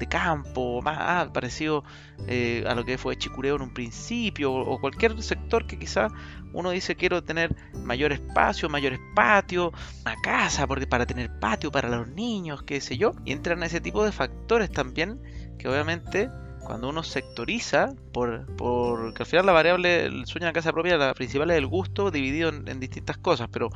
de 0.02 0.08
campo, 0.08 0.82
más 0.82 0.98
ah, 1.00 1.30
parecido 1.34 1.84
eh, 2.28 2.66
a 2.68 2.76
lo 2.76 2.84
que 2.84 2.98
fue 2.98 3.18
Chicureo 3.18 3.56
en 3.56 3.62
un 3.62 3.74
principio, 3.74 4.52
o, 4.52 4.82
cualquier 4.82 5.22
sector 5.24 5.66
que 5.66 5.80
quizás 5.80 6.12
uno 6.54 6.72
dice 6.72 6.96
quiero 6.96 7.24
tener 7.24 7.56
mayor 7.86 8.12
espacio, 8.12 8.68
mayores 8.68 9.00
patios, 9.16 9.72
una 10.02 10.16
casa 10.22 10.68
porque 10.68 10.88
para 10.88 11.06
tener 11.06 11.40
patio 11.40 11.72
para 11.72 11.88
los 11.88 12.08
niños, 12.10 12.64
qué 12.64 12.82
sé 12.82 12.98
yo, 12.98 13.14
y 13.24 13.32
entran 13.32 13.64
ese 13.64 13.80
tipo 13.80 14.04
de 14.04 14.12
factores 14.12 14.72
también 14.72 15.22
que 15.58 15.70
obviamente 15.70 16.30
cuando 16.62 16.90
uno 16.90 17.04
sectoriza, 17.04 17.94
por, 18.14 18.46
porque 18.56 19.24
al 19.24 19.26
final 19.26 19.46
la 19.46 19.52
variable, 19.52 20.06
el 20.06 20.26
sueño 20.26 20.46
de 20.46 20.52
la 20.52 20.54
casa 20.54 20.72
propia, 20.72 20.98
la 20.98 21.14
principal 21.14 21.52
es 21.52 21.58
el 21.58 21.68
gusto 21.68 22.12
dividido 22.12 22.50
en, 22.50 22.80
distintas 22.80 23.18
cosas, 23.18 23.50
pero 23.52 23.70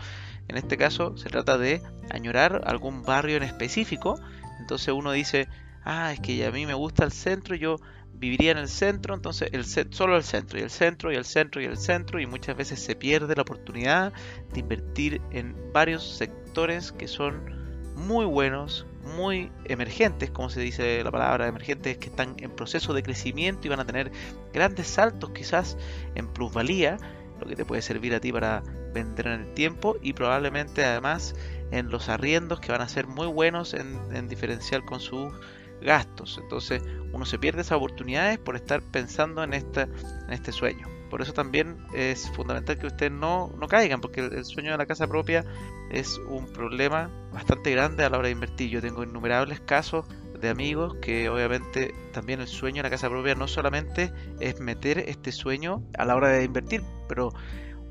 en 0.48 0.58
este 0.58 0.78
caso 0.78 1.18
se 1.18 1.30
trata 1.30 1.58
de 1.58 1.82
añorar 2.10 2.62
algún 2.66 3.04
barrio 3.04 3.38
en 3.38 3.44
específico, 3.44 4.20
entonces 4.60 4.94
uno 4.94 5.12
dice, 5.12 5.48
ah, 5.86 6.12
es 6.12 6.20
que 6.20 6.46
a 6.46 6.52
mí 6.52 6.66
me 6.66 6.74
gusta 6.74 7.06
el 7.06 7.12
centro, 7.12 7.56
yo 7.56 7.78
viviría 8.14 8.52
en 8.52 8.58
el 8.58 8.68
centro, 8.68 9.14
entonces 9.14 9.50
el 9.52 9.66
solo 9.66 10.18
el 10.18 10.24
centro, 10.24 10.60
y 10.60 10.62
el 10.62 10.70
centro, 10.70 11.12
y 11.12 11.16
el 11.16 11.26
centro, 11.26 11.62
y 11.62 11.66
el 11.66 11.78
centro, 11.78 12.20
y 12.20 12.26
muchas 12.26 12.58
veces 12.58 12.80
se 12.80 12.96
pierde 12.96 13.36
la 13.36 13.44
oportunidad 13.44 14.14
de 14.54 14.60
invertir 14.60 15.22
en 15.32 15.56
varios 15.74 16.04
sectores 16.18 16.92
que 16.92 17.08
son 17.08 17.54
muy 17.96 18.26
buenos, 18.26 18.86
muy 19.16 19.52
emergentes, 19.66 20.32
como 20.32 20.50
se 20.50 20.60
dice 20.60 21.04
la 21.04 21.12
palabra, 21.12 21.48
emergentes 21.48 21.98
que 21.98 22.08
están 22.08 22.36
en 22.40 22.52
proceso 22.52 22.94
de 22.94 23.04
crecimiento 23.04 23.68
y 23.68 23.70
van 23.70 23.80
a 23.80 23.86
tener 23.86 24.12
grandes 24.54 24.88
saltos 24.88 25.30
quizás 25.32 25.78
en 26.16 26.28
plusvalía, 26.28 26.98
lo 27.40 27.48
que 27.48 27.56
te 27.56 27.66
puede 27.66 27.82
servir 27.82 28.14
a 28.16 28.20
ti 28.20 28.32
para 28.32 28.64
vender 28.94 29.28
en 29.28 29.42
el 29.42 29.54
tiempo 29.54 29.98
y 30.02 30.14
probablemente 30.14 30.84
además 30.84 31.36
en 31.72 31.90
los 31.90 32.10
arriendos 32.10 32.60
que 32.60 32.72
van 32.72 32.82
a 32.82 32.88
ser 32.88 33.08
muy 33.08 33.28
buenos 33.28 33.74
en, 33.74 34.28
diferencial 34.28 34.84
con 34.86 35.00
sus 35.00 35.34
gastos. 35.82 36.40
Entonces 36.42 36.84
uno 37.14 37.26
se 37.26 37.40
pierde 37.40 37.62
esas 37.62 37.78
oportunidades 37.78 38.40
por 38.40 38.56
estar 38.56 38.82
pensando 38.82 39.44
en, 39.44 39.54
esta, 39.54 39.84
en 39.84 40.34
este 40.34 40.52
sueño. 40.52 40.88
Por 41.10 41.22
eso 41.22 41.34
también 41.34 41.78
es 41.94 42.30
fundamental 42.32 42.78
que 42.78 42.88
ustedes 42.88 43.12
no, 43.12 43.54
no 43.60 43.68
caigan, 43.68 44.02
porque 44.02 44.22
el, 44.22 44.44
sueño 44.44 44.72
de 44.72 44.78
la 44.78 44.86
casa 44.86 45.08
propia 45.08 45.46
es 45.90 46.20
un 46.28 46.48
problema 46.52 47.10
bastante 47.32 47.72
grande 47.72 48.04
a 48.04 48.10
la 48.10 48.18
hora 48.18 48.28
de 48.28 48.34
invertir. 48.34 48.70
Yo 48.70 48.82
tengo 48.82 49.04
innumerables 49.04 49.62
casos 49.62 50.06
de 50.42 50.50
amigos 50.50 50.96
que 51.02 51.30
obviamente 51.30 51.94
también 52.12 52.42
el 52.42 52.48
sueño 52.48 52.78
de 52.78 52.84
la 52.84 52.90
casa 52.90 53.10
propia 53.10 53.36
no 53.36 53.48
solamente 53.48 54.12
es 54.40 54.60
meter 54.60 55.00
este 55.00 55.32
sueño 55.32 55.84
a 55.98 56.06
la 56.06 56.16
hora 56.16 56.30
de 56.30 56.44
invertir, 56.44 56.84
pero 57.08 57.32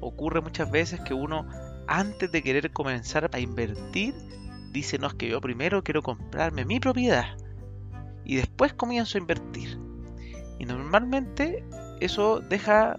ocurre 0.00 0.40
muchas 0.40 0.70
veces 0.70 1.00
que 1.00 1.14
uno 1.14 1.48
antes 1.86 2.30
de 2.30 2.42
querer 2.42 2.72
comenzar 2.72 3.30
a 3.32 3.38
invertir 3.38 4.14
dice 4.70 4.98
no 4.98 5.06
es 5.06 5.14
que 5.14 5.28
yo 5.28 5.40
primero 5.40 5.82
quiero 5.82 6.02
comprarme 6.02 6.64
mi 6.64 6.80
propiedad 6.80 7.36
y 8.24 8.36
después 8.36 8.72
comienzo 8.74 9.18
a 9.18 9.20
invertir. 9.20 9.78
Y 10.58 10.66
normalmente 10.66 11.64
eso 12.00 12.40
deja 12.40 12.96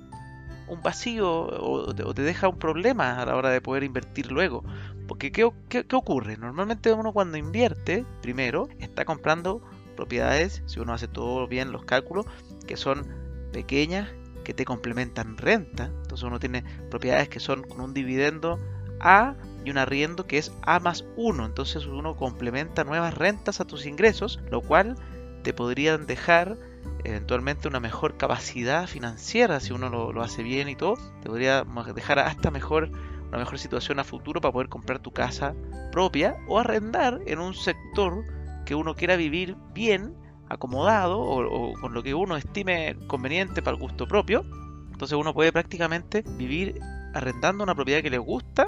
un 0.67 0.81
vacío 0.81 1.29
o 1.29 1.93
te, 1.93 2.21
deja 2.21 2.47
un 2.47 2.57
problema 2.57 3.21
a 3.21 3.25
la 3.25 3.35
hora 3.35 3.49
de 3.49 3.61
poder 3.61 3.83
invertir 3.83 4.31
luego. 4.31 4.63
Porque 5.07 5.31
¿qué, 5.31 5.49
qué, 5.69 5.85
ocurre? 5.95 6.37
Normalmente 6.37 6.91
uno 6.91 7.13
cuando 7.13 7.37
invierte, 7.37 8.05
primero, 8.21 8.67
está 8.79 9.05
comprando 9.05 9.61
propiedades, 9.95 10.63
si 10.65 10.79
uno 10.79 10.93
hace 10.93 11.07
todo 11.07 11.47
bien 11.47 11.71
los 11.71 11.85
cálculos, 11.85 12.25
que 12.67 12.75
son 12.75 13.05
pequeñas, 13.53 14.09
que 14.43 14.53
te 14.53 14.65
complementan 14.65 15.37
renta. 15.37 15.85
Entonces 15.85 16.23
uno 16.23 16.39
tiene 16.39 16.63
propiedades 16.89 17.29
que 17.29 17.39
son 17.39 17.63
con 17.63 17.81
un 17.81 17.93
dividendo 17.93 18.59
A 18.99 19.35
y 19.63 19.71
un 19.71 19.77
arriendo 19.77 20.25
que 20.25 20.39
es 20.39 20.51
A 20.63 20.79
más 20.79 21.05
1. 21.15 21.45
Entonces 21.45 21.85
uno 21.85 22.15
complementa 22.15 22.83
nuevas 22.83 23.13
rentas 23.13 23.61
a 23.61 23.65
tus 23.65 23.85
ingresos, 23.85 24.39
lo 24.49 24.61
cual 24.61 24.95
te 25.45 25.53
podrían 25.53 26.07
dejar 26.07 26.57
eventualmente 27.03 27.67
una 27.67 27.79
mejor 27.79 28.17
capacidad 28.17 28.87
financiera 28.87 29.59
si 29.59 29.73
uno 29.73 29.89
lo, 29.89 30.23
hace 30.23 30.41
bien 30.41 30.67
y 30.69 30.75
todo, 30.75 30.97
te 31.21 31.29
podría 31.29 31.63
dejar 31.93 32.17
hasta 32.17 32.49
mejor 32.49 32.89
una 33.27 33.37
mejor 33.37 33.59
situación 33.59 33.99
a 33.99 34.03
futuro 34.03 34.41
para 34.41 34.51
poder 34.51 34.69
comprar 34.69 34.97
tu 34.97 35.11
casa 35.11 35.53
propia 35.91 36.35
o 36.47 36.57
arrendar 36.57 37.21
en 37.27 37.37
un 37.37 37.53
sector 37.53 38.25
que 38.65 38.73
uno 38.73 38.95
quiera 38.95 39.17
vivir 39.17 39.55
bien, 39.71 40.15
acomodado 40.49 41.21
o, 41.21 41.73
con 41.79 41.93
lo 41.93 42.01
que 42.01 42.15
uno 42.15 42.37
estime 42.37 42.97
conveniente 43.05 43.61
para 43.61 43.77
el 43.77 43.81
gusto 43.81 44.07
propio. 44.07 44.43
Entonces 44.91 45.15
uno 45.15 45.31
puede 45.31 45.51
prácticamente 45.51 46.23
vivir 46.25 46.79
arrendando 47.13 47.63
una 47.63 47.75
propiedad 47.75 48.01
que 48.01 48.09
le 48.09 48.17
gusta 48.17 48.65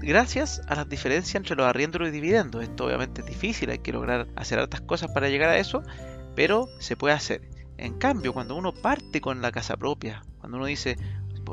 gracias 0.00 0.62
a 0.68 0.76
las 0.76 0.88
diferencias 0.88 1.34
entre 1.34 1.56
los 1.56 1.66
arriendos 1.66 2.00
y 2.00 2.04
los 2.04 2.12
dividendos. 2.12 2.62
Esto 2.62 2.86
obviamente 2.86 3.22
es 3.22 3.26
difícil, 3.26 3.70
hay 3.70 3.78
que 3.78 3.92
lograr 3.92 4.28
hacer 4.36 4.60
otras 4.60 4.82
cosas 4.82 5.10
para 5.12 5.28
llegar 5.28 5.50
a 5.50 5.58
eso, 5.58 5.82
pero 6.34 6.68
se 6.78 6.96
puede 6.96 7.14
hacer. 7.14 7.42
En 7.78 7.98
cambio, 7.98 8.32
cuando 8.32 8.56
uno 8.56 8.72
parte 8.72 9.20
con 9.20 9.40
la 9.40 9.52
casa 9.52 9.76
propia, 9.76 10.22
cuando 10.38 10.58
uno 10.58 10.66
dice 10.66 10.96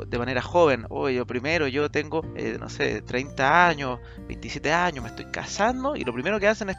de 0.08 0.18
manera 0.20 0.42
joven, 0.42 0.86
oye, 0.90 1.16
yo 1.16 1.26
primero, 1.26 1.68
yo 1.68 1.90
tengo, 1.90 2.22
eh, 2.36 2.58
no 2.60 2.70
sé, 2.70 3.02
30 3.02 3.68
años, 3.68 4.00
27 4.28 4.72
años, 4.72 5.04
me 5.04 5.10
estoy 5.10 5.26
casando, 5.26 5.96
y 5.96 6.04
lo 6.04 6.14
primero 6.14 6.40
que 6.40 6.48
hacen 6.48 6.70
es 6.70 6.78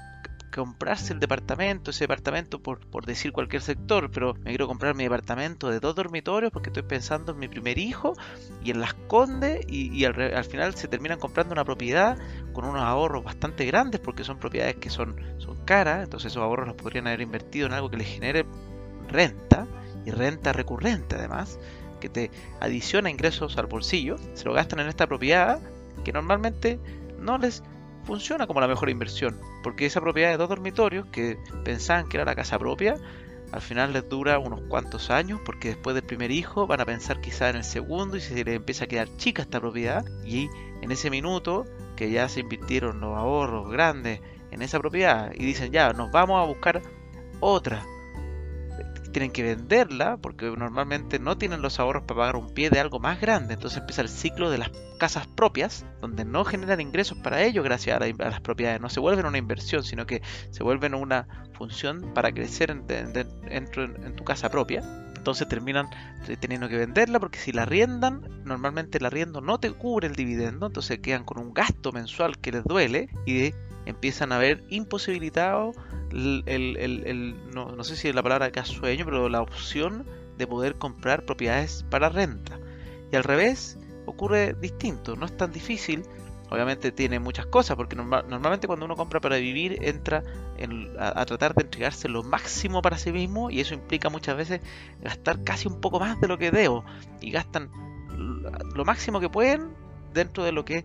comprarse 0.58 1.12
el 1.12 1.20
departamento, 1.20 1.90
ese 1.90 2.04
departamento 2.04 2.60
por, 2.60 2.80
por 2.80 3.06
decir 3.06 3.32
cualquier 3.32 3.62
sector, 3.62 4.10
pero 4.10 4.34
me 4.34 4.50
quiero 4.50 4.66
comprar 4.66 4.94
mi 4.94 5.04
departamento 5.04 5.70
de 5.70 5.80
dos 5.80 5.94
dormitorios 5.94 6.52
porque 6.52 6.70
estoy 6.70 6.82
pensando 6.82 7.32
en 7.32 7.38
mi 7.38 7.48
primer 7.48 7.78
hijo 7.78 8.14
y 8.64 8.72
en 8.72 8.80
las 8.80 8.94
condes 8.94 9.64
y, 9.68 10.04
al, 10.04 10.20
al, 10.20 10.44
final 10.44 10.74
se 10.74 10.88
terminan 10.88 11.18
comprando 11.18 11.52
una 11.52 11.64
propiedad 11.64 12.18
con 12.52 12.64
unos 12.64 12.82
ahorros 12.82 13.24
bastante 13.24 13.64
grandes 13.66 14.00
porque 14.00 14.24
son 14.24 14.38
propiedades 14.38 14.76
que 14.76 14.90
son, 14.90 15.16
son 15.38 15.56
caras, 15.64 16.02
entonces 16.02 16.32
esos 16.32 16.42
ahorros 16.42 16.66
los 16.66 16.76
podrían 16.76 17.06
haber 17.06 17.20
invertido 17.20 17.66
en 17.66 17.72
algo 17.72 17.90
que 17.90 17.98
les 17.98 18.08
genere 18.08 18.44
renta 19.08 19.66
y 20.04 20.10
renta 20.10 20.52
recurrente 20.52 21.16
además, 21.16 21.58
que 22.00 22.08
te 22.08 22.30
adiciona 22.60 23.10
ingresos 23.10 23.56
al 23.58 23.66
bolsillo, 23.66 24.16
se 24.34 24.44
lo 24.44 24.54
gastan 24.54 24.80
en 24.80 24.88
esta 24.88 25.06
propiedad 25.06 25.60
que 26.04 26.12
normalmente 26.12 26.78
no 27.20 27.38
les 27.38 27.62
funciona 28.08 28.46
como 28.46 28.62
la 28.62 28.66
mejor 28.66 28.88
inversión, 28.88 29.38
porque 29.62 29.84
esa 29.84 30.00
propiedad 30.00 30.30
de 30.30 30.38
dos 30.38 30.48
dormitorios 30.48 31.06
que 31.12 31.36
pensaban 31.62 32.08
que 32.08 32.16
era 32.16 32.24
la 32.24 32.34
casa 32.34 32.58
propia, 32.58 32.96
al 33.52 33.60
final 33.60 33.92
les 33.92 34.08
dura 34.08 34.38
unos 34.38 34.62
cuantos 34.62 35.10
años, 35.10 35.42
porque 35.44 35.68
después 35.68 35.92
del 35.92 36.06
primer 36.06 36.30
hijo 36.30 36.66
van 36.66 36.80
a 36.80 36.86
pensar 36.86 37.20
quizá 37.20 37.50
en 37.50 37.56
el 37.56 37.64
segundo 37.64 38.16
y 38.16 38.22
se 38.22 38.42
les 38.44 38.56
empieza 38.56 38.86
a 38.86 38.88
quedar 38.88 39.14
chica 39.18 39.42
esta 39.42 39.60
propiedad, 39.60 40.06
y 40.24 40.48
en 40.80 40.90
ese 40.90 41.10
minuto 41.10 41.66
que 41.96 42.10
ya 42.10 42.30
se 42.30 42.40
invirtieron 42.40 42.98
los 42.98 43.14
ahorros 43.14 43.70
grandes 43.70 44.22
en 44.52 44.62
esa 44.62 44.78
propiedad 44.78 45.30
y 45.34 45.44
dicen 45.44 45.70
ya, 45.70 45.92
nos 45.92 46.10
vamos 46.10 46.42
a 46.42 46.46
buscar 46.46 46.80
otra 47.40 47.84
tienen 49.18 49.32
que 49.32 49.42
venderla 49.42 50.16
porque 50.16 50.46
normalmente 50.46 51.18
no 51.18 51.36
tienen 51.36 51.60
los 51.60 51.80
ahorros 51.80 52.04
para 52.04 52.18
pagar 52.18 52.36
un 52.36 52.54
pie 52.54 52.70
de 52.70 52.78
algo 52.78 53.00
más 53.00 53.20
grande. 53.20 53.54
Entonces 53.54 53.80
empieza 53.80 54.02
el 54.02 54.08
ciclo 54.08 54.48
de 54.48 54.58
las 54.58 54.70
casas 54.96 55.26
propias, 55.26 55.84
donde 56.00 56.24
no 56.24 56.44
generan 56.44 56.80
ingresos 56.80 57.18
para 57.18 57.42
ellos 57.42 57.64
gracias 57.64 58.00
a, 58.00 58.06
las 58.06 58.40
propiedades. 58.40 58.80
No 58.80 58.88
se 58.88 59.00
vuelven 59.00 59.26
una 59.26 59.36
inversión, 59.36 59.82
sino 59.82 60.06
que 60.06 60.22
se 60.52 60.62
vuelven 60.62 60.94
una 60.94 61.26
función 61.54 62.14
para 62.14 62.30
crecer 62.30 62.70
en, 62.70 62.84
en, 62.88 64.14
tu 64.14 64.22
casa 64.22 64.50
propia. 64.50 64.84
Entonces 65.16 65.48
terminan 65.48 65.90
teniendo 66.38 66.68
que 66.68 66.76
venderla 66.76 67.18
porque 67.18 67.40
si 67.40 67.50
la 67.50 67.62
arriendan, 67.62 68.22
normalmente 68.44 68.98
el 68.98 69.06
arriendo 69.06 69.40
no 69.40 69.58
te 69.58 69.72
cubre 69.72 70.06
el 70.06 70.14
dividendo, 70.14 70.68
entonces 70.68 71.00
quedan 71.00 71.24
con 71.24 71.40
un 71.40 71.52
gasto 71.52 71.90
mensual 71.90 72.38
que 72.38 72.52
les 72.52 72.62
duele 72.62 73.08
y 73.26 73.52
empiezan 73.88 74.32
a 74.32 74.38
ver 74.38 74.64
imposibilitado 74.68 75.72
el, 76.10 77.36
no, 77.52 77.84
sé 77.84 77.96
si 77.96 78.08
es 78.08 78.14
la 78.14 78.22
palabra 78.22 78.46
acá 78.46 78.64
sueño, 78.64 79.04
pero 79.04 79.28
la 79.28 79.42
opción 79.42 80.06
de 80.36 80.46
poder 80.46 80.76
comprar 80.76 81.24
propiedades 81.24 81.84
para 81.90 82.08
renta. 82.08 82.58
Y 83.10 83.16
al 83.16 83.24
revés, 83.24 83.78
ocurre 84.06 84.54
distinto, 84.54 85.16
no 85.16 85.26
es 85.26 85.36
tan 85.36 85.52
difícil. 85.52 86.02
Obviamente 86.50 86.92
tiene 86.92 87.18
muchas 87.18 87.46
cosas, 87.46 87.76
porque 87.76 87.94
normalmente 87.94 88.66
cuando 88.66 88.86
uno 88.86 88.96
compra 88.96 89.20
para 89.20 89.36
vivir 89.36 89.78
entra 89.82 90.22
a, 90.98 91.24
tratar 91.26 91.54
de 91.54 91.62
entregarse 91.62 92.08
lo 92.08 92.22
máximo 92.22 92.80
para 92.80 92.96
sí 92.96 93.12
mismo 93.12 93.50
y 93.50 93.60
eso 93.60 93.74
implica 93.74 94.08
muchas 94.08 94.36
veces 94.36 94.60
gastar 95.02 95.44
casi 95.44 95.68
un 95.68 95.80
poco 95.80 96.00
más 96.00 96.18
de 96.20 96.28
lo 96.28 96.38
que 96.38 96.50
debo 96.50 96.84
y 97.20 97.30
gastan 97.30 97.70
lo 98.74 98.84
máximo 98.86 99.20
que 99.20 99.28
pueden 99.28 99.74
dentro 100.14 100.42
de 100.42 100.52
lo 100.52 100.64
que 100.64 100.84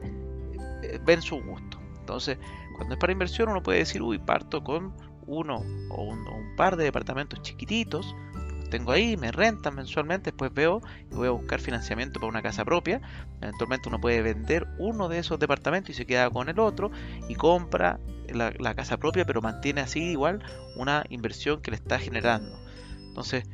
eh, 0.84 1.00
ven 1.06 1.22
su 1.22 1.42
gusto. 1.42 1.80
Entonces, 2.02 2.38
Cuando 2.84 2.96
es 2.96 3.00
para 3.00 3.14
inversión 3.14 3.48
uno 3.48 3.64
puede 3.64 3.80
decir, 3.80 4.02
uy, 4.02 4.18
parto 4.18 4.62
con 4.62 4.94
uno 5.26 5.64
o 5.90 6.04
un, 6.04 6.54
par 6.58 6.76
de 6.76 6.84
departamentos 6.84 7.42
chiquititos, 7.42 8.14
los 8.58 8.70
tengo 8.70 8.92
ahí, 8.92 9.16
me 9.16 9.32
rentan 9.32 9.74
mensualmente, 9.76 10.32
después 10.32 10.54
veo 10.54 10.82
y 11.10 11.16
voy 11.16 11.30
a 11.30 11.32
buscar 11.32 11.62
financiamiento 11.62 12.20
para 12.20 12.30
una 12.30 12.42
casa 12.42 12.66
propia. 12.66 13.00
Eventualmente 13.40 13.88
uno 13.88 14.02
puede 14.02 14.22
vender 14.22 14.68
uno 14.80 15.08
de 15.08 15.20
esos 15.20 15.40
departamentos 15.40 15.92
y 15.92 15.94
se 15.94 16.06
queda 16.06 16.30
con 16.30 16.50
el 16.50 16.60
otro 16.60 16.92
y 17.30 17.36
compra 17.36 18.02
la, 18.28 18.52
la 18.60 18.76
casa 18.76 18.98
propia, 18.98 19.24
pero 19.24 19.42
mantiene 19.42 19.80
así 19.80 20.04
igual 20.04 20.44
una 20.76 21.06
inversión 21.08 21.62
que 21.62 21.72
le 21.72 21.78
está 21.78 22.00
generando. 22.00 22.60
Entonces, 23.08 23.46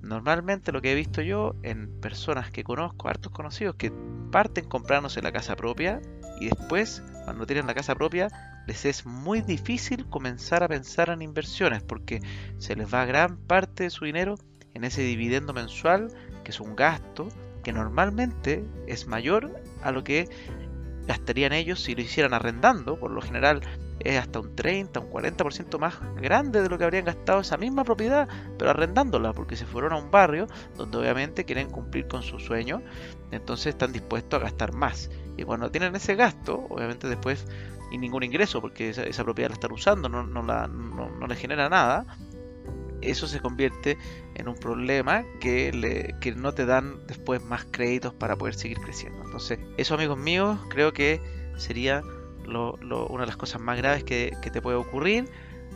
Normalmente 0.00 0.70
lo 0.70 0.80
que 0.80 0.92
he 0.92 0.94
visto 0.94 1.22
yo 1.22 1.56
en 1.64 2.00
personas 2.00 2.50
que 2.50 2.62
conozco, 2.62 3.08
hartos 3.08 3.32
conocidos, 3.32 3.74
que 3.74 3.92
parten 4.30 4.64
comprándose 4.64 5.20
la 5.22 5.32
casa 5.32 5.56
propia 5.56 6.00
y 6.40 6.48
después, 6.48 7.02
cuando 7.24 7.46
tienen 7.46 7.66
la 7.66 7.74
casa 7.74 7.94
propia, 7.96 8.28
les 8.68 8.84
es 8.84 9.06
muy 9.06 9.40
difícil 9.40 10.06
comenzar 10.10 10.62
a 10.62 10.68
pensar 10.68 11.08
en 11.08 11.22
inversiones 11.22 11.82
porque 11.82 12.20
se 12.58 12.76
les 12.76 12.92
va 12.92 13.06
gran 13.06 13.38
parte 13.38 13.84
de 13.84 13.90
su 13.90 14.04
dinero 14.04 14.34
en 14.74 14.84
ese 14.84 15.00
dividendo 15.00 15.54
mensual, 15.54 16.08
que 16.44 16.50
es 16.50 16.60
un 16.60 16.76
gasto 16.76 17.28
que 17.64 17.72
normalmente 17.72 18.62
es 18.86 19.06
mayor 19.06 19.62
a 19.82 19.90
lo 19.90 20.04
que 20.04 20.28
gastarían 21.06 21.54
ellos 21.54 21.80
si 21.80 21.94
lo 21.94 22.02
hicieran 22.02 22.34
arrendando. 22.34 23.00
Por 23.00 23.10
lo 23.10 23.22
general 23.22 23.62
es 24.00 24.18
hasta 24.18 24.40
un 24.40 24.54
30, 24.54 25.00
un 25.00 25.10
40% 25.10 25.78
más 25.78 25.94
grande 26.20 26.60
de 26.60 26.68
lo 26.68 26.76
que 26.76 26.84
habrían 26.84 27.06
gastado 27.06 27.40
esa 27.40 27.56
misma 27.56 27.84
propiedad, 27.84 28.28
pero 28.58 28.70
arrendándola, 28.70 29.32
porque 29.32 29.56
se 29.56 29.64
fueron 29.64 29.94
a 29.94 29.96
un 29.96 30.10
barrio 30.10 30.46
donde 30.76 30.98
obviamente 30.98 31.46
quieren 31.46 31.70
cumplir 31.70 32.06
con 32.06 32.22
su 32.22 32.38
sueño, 32.38 32.82
entonces 33.30 33.68
están 33.68 33.92
dispuestos 33.92 34.38
a 34.38 34.44
gastar 34.44 34.74
más. 34.74 35.08
Y 35.38 35.44
cuando 35.44 35.70
tienen 35.70 35.94
ese 35.94 36.16
gasto, 36.16 36.66
obviamente 36.68 37.08
después, 37.08 37.46
y 37.90 37.98
ningún 37.98 38.24
ingreso, 38.24 38.60
porque 38.60 38.90
esa, 38.90 39.24
propiedad 39.24 39.50
la 39.50 39.54
están 39.54 39.72
usando, 39.72 40.08
no, 40.08 40.26
no, 40.26 40.42
la, 40.42 40.66
no, 40.66 41.26
le 41.26 41.36
genera 41.36 41.68
nada, 41.68 42.04
eso 43.00 43.28
se 43.28 43.40
convierte 43.40 43.96
en 44.34 44.48
un 44.48 44.56
problema 44.56 45.24
que, 45.40 45.72
le, 45.72 46.16
que 46.20 46.32
no 46.32 46.52
te 46.52 46.66
dan 46.66 47.06
después 47.06 47.42
más 47.42 47.64
créditos 47.70 48.12
para 48.12 48.36
poder 48.36 48.54
seguir 48.54 48.78
creciendo. 48.78 49.22
Entonces, 49.24 49.60
eso 49.76 49.94
amigos 49.94 50.18
míos, 50.18 50.58
creo 50.68 50.92
que 50.92 51.20
sería 51.56 52.02
una 52.48 53.20
de 53.20 53.26
las 53.26 53.36
cosas 53.36 53.60
más 53.60 53.76
graves 53.76 54.04
que, 54.04 54.36
te 54.52 54.60
puede 54.60 54.76
ocurrir. 54.76 55.28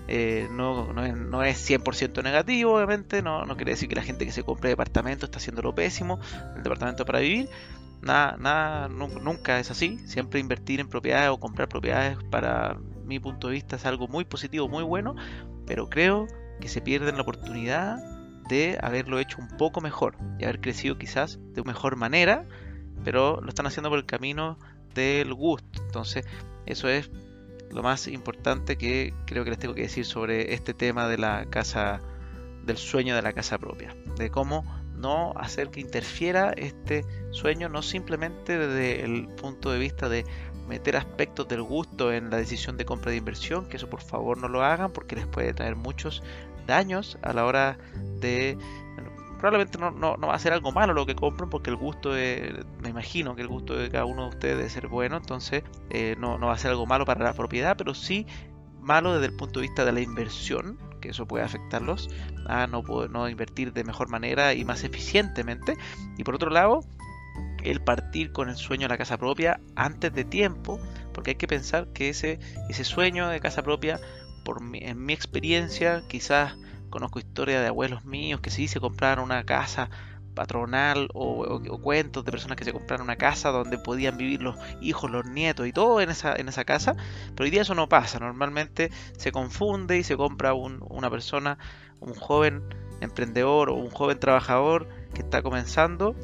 Eh, 0.09 0.49
no, 0.51 0.93
no, 0.93 1.45
es, 1.45 1.71
100% 1.71 2.25
negativo, 2.25 2.75
obviamente, 2.75 3.23
no, 3.23 3.45
no, 3.47 3.55
quiere 3.55 3.73
decir 3.73 3.89
que 3.89 3.95
la 3.95 4.03
gente 4.03 4.27
que 4.27 4.33
se 4.33 4.43
compre 4.43 4.71
departamento 4.71 5.27
está 5.27 5.39
haciendo 5.39 5.63
lo 5.63 5.75
pésimo, 5.75 6.19
el 6.57 6.63
departamento 6.65 7.05
para 7.05 7.21
vivir, 7.21 7.49
nada, 8.03 8.37
nada, 8.39 8.89
nunca 8.89 9.59
es 9.61 9.71
así, 9.71 9.99
siempre 10.07 10.41
invertir 10.41 10.81
en 10.81 10.89
propiedades 10.89 11.31
o 11.31 11.39
comprar 11.39 11.69
propiedades 11.69 12.19
para 12.31 12.77
mi 13.05 13.19
punto 13.21 13.49
de 13.49 13.55
vista 13.55 13.77
es 13.77 13.87
algo 13.87 14.09
muy 14.09 14.25
positivo, 14.25 14.69
muy 14.69 14.83
bueno, 14.83 15.15
pero 15.67 15.89
creo 15.89 16.27
que 16.61 16.69
se 16.69 16.81
pierden 16.81 17.17
la 17.17 17.23
oportunidad 17.23 17.99
de 18.49 18.79
haberlo 18.83 19.19
hecho 19.19 19.39
un 19.41 19.49
poco 19.57 19.81
mejor 19.81 20.17
y 20.39 20.45
haber 20.45 20.61
crecido 20.61 20.99
quizás 20.99 21.39
de 21.55 21.63
mejor 21.63 21.97
manera, 21.97 22.47
pero 23.05 23.41
lo 23.41 23.49
están 23.49 23.67
haciendo 23.67 23.89
por 23.89 23.99
el 23.99 24.07
camino 24.07 24.59
del 24.95 25.33
gusto. 25.33 25.83
Entonces, 25.85 26.27
eso 26.67 26.89
es 26.89 27.11
lo 27.71 27.83
más 27.83 28.09
importante 28.09 28.77
que 28.77 29.15
creo 29.27 29.45
que 29.45 29.51
les 29.51 29.59
tengo 29.59 29.75
que 29.75 29.83
decir 29.83 30.05
sobre 30.05 30.55
este 30.55 30.75
tema 30.75 31.09
de 31.09 31.19
la 31.19 31.47
casa, 31.47 32.01
del 32.65 32.77
sueño 32.77 33.15
de 33.15 33.23
la 33.23 33.33
casa 33.33 33.59
propia, 33.59 33.97
de 34.17 34.31
cómo 34.31 34.65
no 35.03 35.35
hacer 35.37 35.71
que 35.71 35.81
interfiera 35.81 36.53
este 36.57 37.05
sueño, 37.33 37.69
no 37.69 37.83
simplemente 37.83 38.57
desde 38.57 39.05
el 39.05 39.29
punto 39.29 39.71
de 39.71 39.79
vista 39.79 40.09
de 40.09 40.25
meter 40.69 40.97
aspectos 40.97 41.49
del 41.49 41.63
gusto 41.63 42.13
en 42.13 42.31
la 42.31 42.39
decisión 42.39 42.77
de 42.79 42.87
compra 42.87 43.11
de 43.11 43.19
inversión, 43.19 43.67
que 43.67 43.77
eso 43.77 43.91
por 43.91 44.01
favor 44.01 44.39
no 44.39 44.49
lo 44.49 44.63
hagan 44.63 44.93
porque 44.93 45.17
les 45.17 45.27
puede 45.27 45.53
traer 45.53 45.77
muchos 45.77 46.23
daños 46.67 47.19
a 47.23 47.33
la 47.33 47.45
hora 47.45 47.77
de 48.21 48.57
probablemente 49.43 49.77
no, 49.77 49.91
no, 49.91 50.29
va 50.29 50.35
a 50.35 50.39
ser 50.39 50.53
algo 50.53 50.71
malo 50.71 50.95
lo 50.95 51.05
que 51.05 51.17
compren 51.17 51.51
porque 51.51 51.69
el 51.69 51.75
gusto 51.75 52.13
de, 52.13 52.65
me 52.81 52.91
imagino 52.91 53.35
que 53.35 53.43
el 53.43 53.49
gusto 53.49 53.75
de 53.75 53.91
cada 53.91 54.05
uno 54.05 54.23
de 54.23 54.29
ustedes 54.29 54.57
debe 54.57 54.71
ser 54.71 54.87
bueno, 54.87 55.17
entonces 55.17 55.65
eh, 55.91 56.15
no, 56.17 56.39
va 56.39 56.53
a 56.53 56.59
ser 56.59 56.71
algo 56.71 56.87
malo 56.87 57.05
para 57.05 57.25
la 57.25 57.33
propiedad, 57.33 57.77
pero 57.77 57.93
sí 57.93 58.25
malo 58.81 59.15
desde 59.15 59.27
el 59.27 59.37
punto 59.37 59.59
de 59.59 59.67
vista 59.67 59.85
de 59.85 59.91
la 59.91 60.01
inversión, 60.01 60.79
que 61.03 61.11
eso 61.11 61.27
puede 61.27 61.45
afectarlos 61.45 62.09
a 62.47 62.67
no, 62.67 62.83
no 63.11 63.29
invertir 63.29 63.75
de 63.75 63.85
mejor 63.85 64.09
manera 64.09 64.55
y 64.55 64.65
más 64.65 64.85
eficientemente. 64.85 65.77
Y 66.17 66.25
por 66.25 66.35
otro 66.35 66.49
lado, 66.49 66.81
el 67.63 67.83
partir 67.83 68.33
con 68.33 68.49
el 68.49 68.57
sueño 68.57 68.85
de 68.85 68.95
la 68.95 68.99
casa 68.99 69.19
propia 69.19 69.61
antes 69.77 70.15
de 70.15 70.25
tiempo, 70.25 70.81
porque 71.13 71.33
hay 71.33 71.37
que 71.37 71.47
pensar 71.47 71.89
que 71.93 72.09
ese, 72.09 72.41
ese 72.71 72.85
sueño 72.85 73.29
de 73.29 73.41
casa 73.41 73.63
propia, 73.63 74.01
por 74.47 74.63
en 74.75 75.05
mi 75.05 75.13
experiencia, 75.13 76.03
quizás 76.09 76.55
Conozco 76.93 77.19
historias 77.19 77.63
de 77.63 77.69
abuelos 77.69 78.05
míos 78.05 78.43
que 78.43 78.51
sí 78.51 78.69
se 78.69 78.79
compraron 78.79 79.25
una 79.25 79.45
casa 79.45 79.89
patronal 80.35 81.09
o, 81.15 81.61
cuentos 81.81 82.25
de 82.25 82.31
personas 82.31 82.57
que 82.57 82.65
se 82.65 82.73
compraron 82.73 83.05
una 83.05 83.17
casa 83.17 83.51
donde 83.51 83.79
podían 83.79 84.17
vivir 84.17 84.43
los 84.43 84.57
hijos, 84.81 85.11
los 85.11 85.25
nietos 85.27 85.67
y 85.67 85.73
todo 85.73 86.01
en 86.01 86.11
esa, 86.11 86.35
en 86.37 86.49
esa 86.49 86.65
casa, 86.65 86.95
pero 87.35 87.45
hoy 87.45 87.51
día 87.51 87.63
eso 87.63 87.75
no 87.75 87.89
pasa, 87.89 88.19
normalmente 88.19 88.91
se 89.17 89.33
confunde 89.33 89.99
y 89.99 90.05
se 90.05 90.17
compra 90.17 90.55
una 90.55 91.11
persona, 91.11 91.59
un 92.01 92.15
joven 92.15 92.63
emprendedor 93.01 93.71
o 93.71 93.75
un 93.75 93.91
joven 93.91 94.19
trabajador 94.19 94.89
que 95.15 95.23
está 95.23 95.43
comenzando 95.43 96.15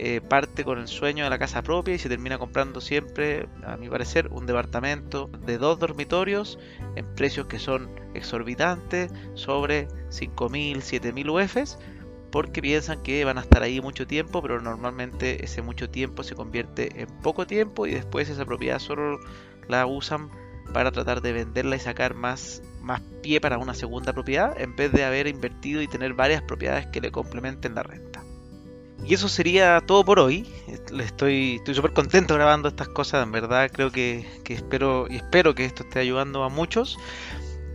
eh, 0.00 0.20
parte 0.20 0.64
con 0.64 0.78
el 0.78 0.86
sueño 0.86 1.24
de 1.24 1.30
la 1.30 1.40
casa 1.40 1.62
propia 1.62 1.92
y 1.92 1.98
se 1.98 2.08
termina 2.08 2.38
comprando 2.38 2.80
siempre, 2.80 3.48
a 3.64 3.76
mi 3.76 3.88
parecer, 3.88 4.28
un 4.30 4.46
departamento 4.46 5.28
de 5.44 5.58
dos 5.58 5.80
dormitorios 5.80 6.56
en 6.94 7.04
precios 7.16 7.48
que 7.48 7.58
son 7.58 7.90
exorbitantes, 8.14 9.10
sobre 9.34 9.88
5.000, 10.10 10.76
7.000 10.76 11.28
UFs, 11.28 11.78
porque 12.30 12.60
piensan 12.60 13.02
que 13.02 13.24
van 13.24 13.38
a 13.38 13.42
estar 13.42 13.62
ahí 13.62 13.80
mucho 13.80 14.06
tiempo, 14.06 14.42
pero 14.42 14.60
normalmente 14.60 15.44
ese 15.44 15.62
mucho 15.62 15.88
tiempo 15.88 16.22
se 16.22 16.34
convierte 16.34 17.02
en 17.02 17.08
poco 17.22 17.46
tiempo 17.46 17.86
y 17.86 17.94
después 17.94 18.28
esa 18.28 18.44
propiedad 18.44 18.78
solo 18.78 19.18
la 19.68 19.86
usan 19.86 20.30
para 20.72 20.90
tratar 20.92 21.22
de 21.22 21.32
venderla 21.32 21.76
y 21.76 21.80
sacar 21.80 22.14
más, 22.14 22.62
más 22.82 23.00
pie 23.22 23.40
para 23.40 23.58
una 23.58 23.74
segunda 23.74 24.12
propiedad 24.12 24.58
en 24.60 24.76
vez 24.76 24.92
de 24.92 25.04
haber 25.04 25.26
invertido 25.26 25.80
y 25.80 25.88
tener 25.88 26.14
varias 26.14 26.42
propiedades 26.42 26.86
que 26.88 27.00
le 27.00 27.10
complementen 27.10 27.74
la 27.74 27.82
renta. 27.82 28.22
Y 29.04 29.14
eso 29.14 29.28
sería 29.28 29.80
todo 29.86 30.04
por 30.04 30.18
hoy. 30.18 30.46
Estoy 30.98 31.56
estoy 31.56 31.74
súper 31.74 31.92
contento 31.92 32.34
grabando 32.34 32.68
estas 32.68 32.88
cosas, 32.88 33.22
en 33.22 33.32
verdad 33.32 33.70
creo 33.72 33.90
que, 33.90 34.26
espero 34.48 35.06
y 35.08 35.16
espero 35.16 35.54
que 35.54 35.64
esto 35.64 35.84
esté 35.84 36.00
ayudando 36.00 36.44
a 36.44 36.48
muchos. 36.48 36.98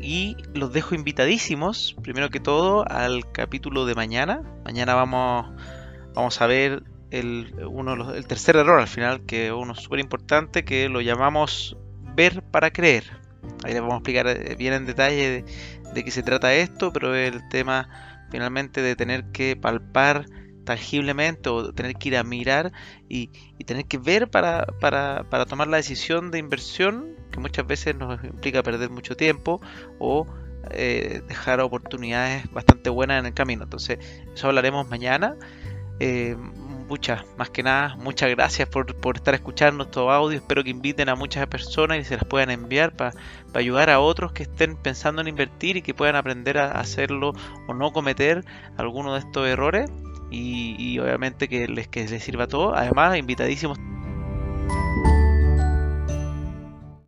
Y 0.03 0.35
los 0.53 0.73
dejo 0.73 0.95
invitadísimos, 0.95 1.95
primero 2.03 2.29
que 2.29 2.41
todo, 2.41 2.85
al 2.91 3.31
capítulo 3.31 3.85
de 3.85 3.95
mañana. 3.95 4.41
Mañana 4.65 4.95
vamos, 4.95 5.49
vamos 6.13 6.41
a 6.41 6.45
ver 6.47 6.83
el, 7.09 7.55
uno, 7.69 8.13
el 8.13 8.27
tercer 8.27 8.57
error 8.57 8.81
al 8.81 8.89
final, 8.89 9.25
que 9.25 9.47
es 9.47 9.53
uno 9.53 9.75
súper 9.75 10.01
importante, 10.01 10.65
que 10.65 10.89
lo 10.89 10.99
llamamos 10.99 11.77
ver 12.15 12.43
para 12.43 12.71
creer. 12.71 13.05
Ahí 13.63 13.71
les 13.71 13.79
vamos 13.79 13.93
a 13.93 13.97
explicar 13.99 14.27
eh, 14.27 14.55
bien 14.57 14.73
en 14.73 14.85
detalle 14.85 15.29
de, 15.29 15.45
de 15.93 16.03
qué 16.03 16.11
se 16.11 16.21
trata 16.21 16.53
esto, 16.53 16.91
pero 16.91 17.15
el 17.15 17.47
tema 17.47 17.87
finalmente 18.29 18.81
de 18.81 18.97
tener 18.97 19.31
que 19.31 19.55
palpar 19.55 20.25
tangiblemente 20.63 21.49
o 21.49 21.73
tener 21.73 21.95
que 21.95 22.09
ir 22.09 22.17
a 22.17 22.23
mirar 22.23 22.71
y, 23.09 23.27
tener 23.65 23.85
que 23.85 23.97
ver 23.97 24.29
para, 24.29 24.65
para, 24.81 25.25
para, 25.29 25.45
tomar 25.45 25.67
la 25.67 25.77
decisión 25.77 26.31
de 26.31 26.37
inversión 26.37 27.15
que 27.31 27.39
muchas 27.39 27.65
veces 27.65 27.95
nos 27.95 28.21
implica 28.23 28.61
perder 28.61 28.89
mucho 28.89 29.15
tiempo 29.15 29.61
o 29.99 30.25
eh, 30.71 31.21
dejar 31.27 31.59
oportunidades 31.61 32.51
bastante 32.51 32.89
buenas 32.89 33.19
en 33.19 33.27
el 33.27 33.33
camino. 33.33 33.63
Entonces, 33.63 33.99
eso 34.33 34.47
hablaremos 34.47 34.89
mañana. 34.89 35.35
Eh, 35.99 36.35
muchas, 36.87 37.23
más 37.37 37.49
que 37.49 37.63
nada, 37.63 37.95
muchas 37.95 38.29
gracias 38.29 38.67
por, 38.69 38.95
por, 38.95 39.17
estar 39.17 39.33
escuchando 39.33 39.83
estos 39.83 40.09
audios. 40.09 40.41
Espero 40.41 40.63
que 40.63 40.69
inviten 40.69 41.09
a 41.09 41.15
muchas 41.15 41.47
personas 41.47 41.99
y 41.99 42.03
se 42.03 42.15
las 42.15 42.25
puedan 42.25 42.49
enviar 42.49 42.95
para 42.95 43.13
ayudar 43.53 43.89
a 43.89 43.99
otros 43.99 44.31
que 44.31 44.43
estén 44.43 44.75
pensando 44.75 45.21
en 45.21 45.27
invertir 45.27 45.77
y 45.77 45.81
que 45.81 45.93
puedan 45.93 46.15
aprender 46.15 46.57
a 46.57 46.71
hacerlo 46.71 47.33
o 47.67 47.73
no 47.73 47.91
cometer 47.91 48.43
alguno 48.77 49.13
de 49.13 49.19
estos 49.19 49.47
errores 49.47 49.89
y, 50.33 50.99
obviamente 50.99 51.47
que 51.47 51.67
les, 51.67 51.87
que 51.87 52.07
les 52.07 52.23
sirva 52.23 52.47
todo. 52.47 52.75
Además, 52.75 53.17
invitadísimos. 53.17 53.77